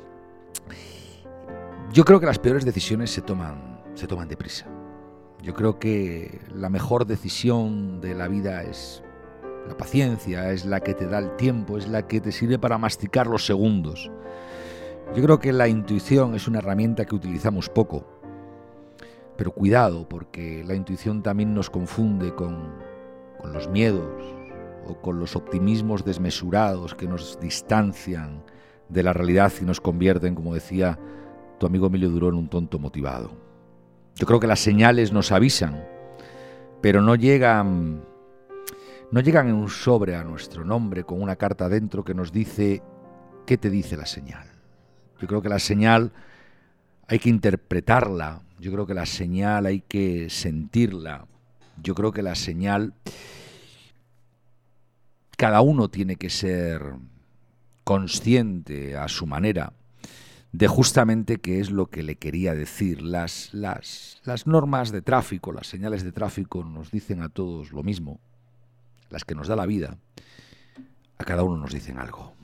[1.93, 4.67] Yo creo que las peores decisiones se toman se toman deprisa.
[5.43, 9.03] Yo creo que la mejor decisión de la vida es
[9.69, 12.79] la paciencia, es la que te da el tiempo, es la que te sirve para
[12.79, 14.11] masticar los segundos.
[15.15, 18.07] Yo creo que la intuición es una herramienta que utilizamos poco,
[19.37, 22.73] pero cuidado porque la intuición también nos confunde con,
[23.53, 24.25] los miedos
[24.87, 28.43] o con los optimismos desmesurados que nos distancian
[28.89, 30.99] de la realidad y nos convierten, como decía
[31.59, 33.33] tu amigo Emilio Durón, un tonto motivado.
[34.15, 35.85] Yo creo que las señales nos avisan,
[36.81, 38.03] pero no llegan
[39.11, 42.83] no llegan en un sobre a nuestro nombre con una carta dentro que nos dice
[43.45, 44.52] qué te dice la señal.
[45.23, 46.11] Yo creo que la señal
[47.07, 51.29] hay que interpretarla, yo creo que la señal hay que sentirla,
[51.81, 52.93] yo creo que la señal
[55.37, 56.95] cada uno tiene que ser
[57.85, 59.73] consciente a su manera
[60.51, 63.01] de justamente qué es lo que le quería decir.
[63.01, 67.85] Las, las, las normas de tráfico, las señales de tráfico nos dicen a todos lo
[67.85, 68.19] mismo,
[69.09, 69.99] las que nos da la vida,
[71.17, 72.42] a cada uno nos dicen algo.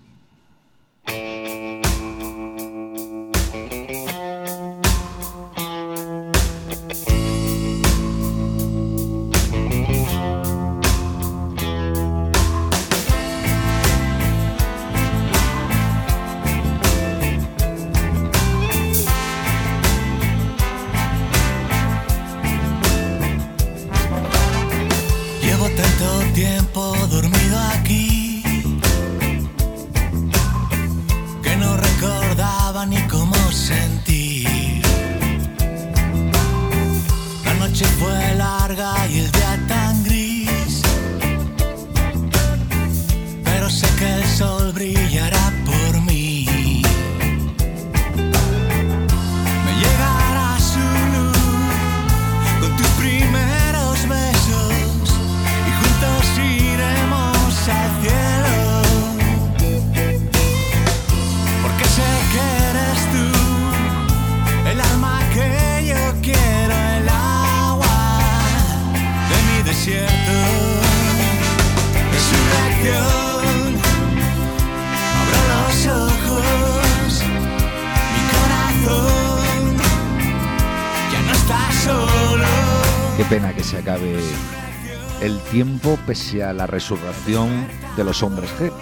[86.08, 88.72] Pese a la resurrección de los hombres G.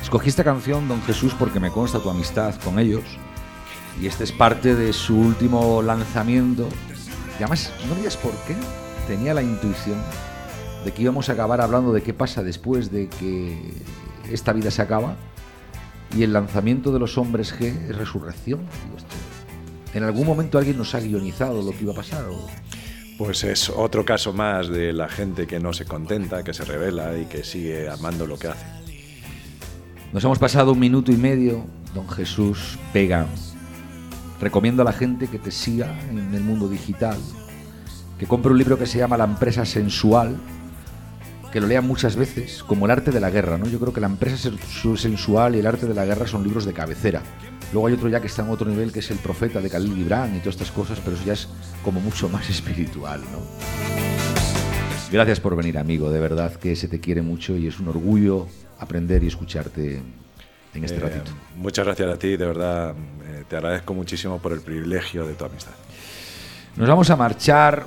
[0.00, 3.02] Escogí esta canción, Don Jesús, porque me consta tu amistad con ellos
[4.00, 6.68] y este es parte de su último lanzamiento.
[7.40, 8.54] Y además, no digas por qué,
[9.08, 9.98] tenía la intuición
[10.84, 13.74] de que íbamos a acabar hablando de qué pasa después de que
[14.30, 15.16] esta vida se acaba
[16.16, 18.60] y el lanzamiento de los hombres G es resurrección.
[19.92, 22.26] ¿En algún momento alguien nos ha guionizado lo que iba a pasar?
[23.18, 27.16] Pues es otro caso más de la gente que no se contenta, que se revela
[27.16, 28.66] y que sigue amando lo que hace.
[30.12, 31.64] Nos hemos pasado un minuto y medio,
[31.94, 33.26] don Jesús Pega.
[34.38, 37.16] Recomiendo a la gente que te siga en el mundo digital,
[38.18, 40.36] que compre un libro que se llama La empresa sensual,
[41.52, 43.56] que lo lean muchas veces, como el arte de la guerra.
[43.56, 43.66] ¿no?
[43.66, 44.50] Yo creo que la empresa
[44.96, 47.22] sensual y el arte de la guerra son libros de cabecera.
[47.72, 49.94] Luego hay otro ya que está en otro nivel, que es El Profeta de Khalil
[49.94, 51.48] Gibran y todas estas cosas, pero eso ya es
[51.84, 53.40] como mucho más espiritual, ¿no?
[55.10, 56.10] Gracias por venir, amigo.
[56.10, 58.46] De verdad que se te quiere mucho y es un orgullo
[58.78, 60.02] aprender y escucharte
[60.74, 61.30] en este Eh, ratito.
[61.56, 62.94] Muchas gracias a ti, de verdad.
[63.24, 65.72] eh, te agradezco muchísimo por el privilegio de tu amistad.
[66.76, 67.86] Nos vamos a marchar,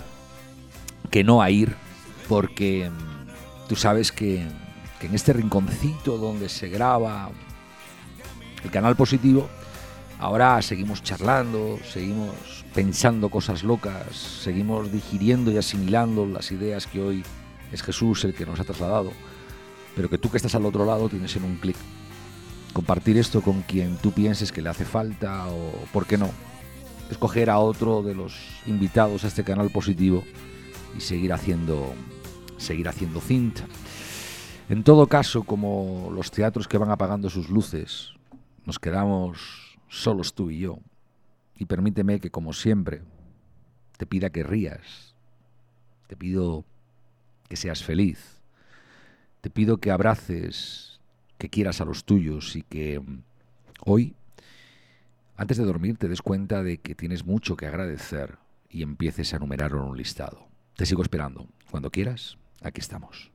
[1.12, 1.76] que no a ir,
[2.28, 4.48] porque mm, tú sabes que,
[5.00, 7.30] que en este rinconcito donde se graba
[8.64, 9.50] el canal positivo,
[10.20, 17.24] ahora seguimos charlando, seguimos pensando cosas locas, seguimos digiriendo y asimilando las ideas que hoy
[17.72, 19.12] es Jesús el que nos ha trasladado,
[19.96, 21.78] pero que tú que estás al otro lado tienes en un clic.
[22.74, 26.30] Compartir esto con quien tú pienses que le hace falta o, ¿por qué no?
[27.10, 30.24] escoger a otro de los invitados a este canal positivo
[30.96, 31.94] y seguir haciendo
[32.58, 33.66] seguir haciendo cinta.
[34.68, 38.14] En todo caso, como los teatros que van apagando sus luces,
[38.66, 40.80] nos quedamos solos tú y yo.
[41.56, 43.02] Y permíteme que, como siempre,
[43.98, 45.16] te pida que rías.
[46.08, 46.64] Te pido
[47.50, 48.42] que seas feliz.
[49.42, 51.00] Te pido que abraces,
[51.38, 53.24] que quieras a los tuyos y que mm,
[53.86, 54.16] hoy
[55.40, 58.38] antes de dormir te des cuenta de que tienes mucho que agradecer
[58.70, 60.50] y empieces a enumerarlo en un listado.
[60.76, 61.48] Te sigo esperando.
[61.72, 63.32] Cuando quieras, aquí estamos.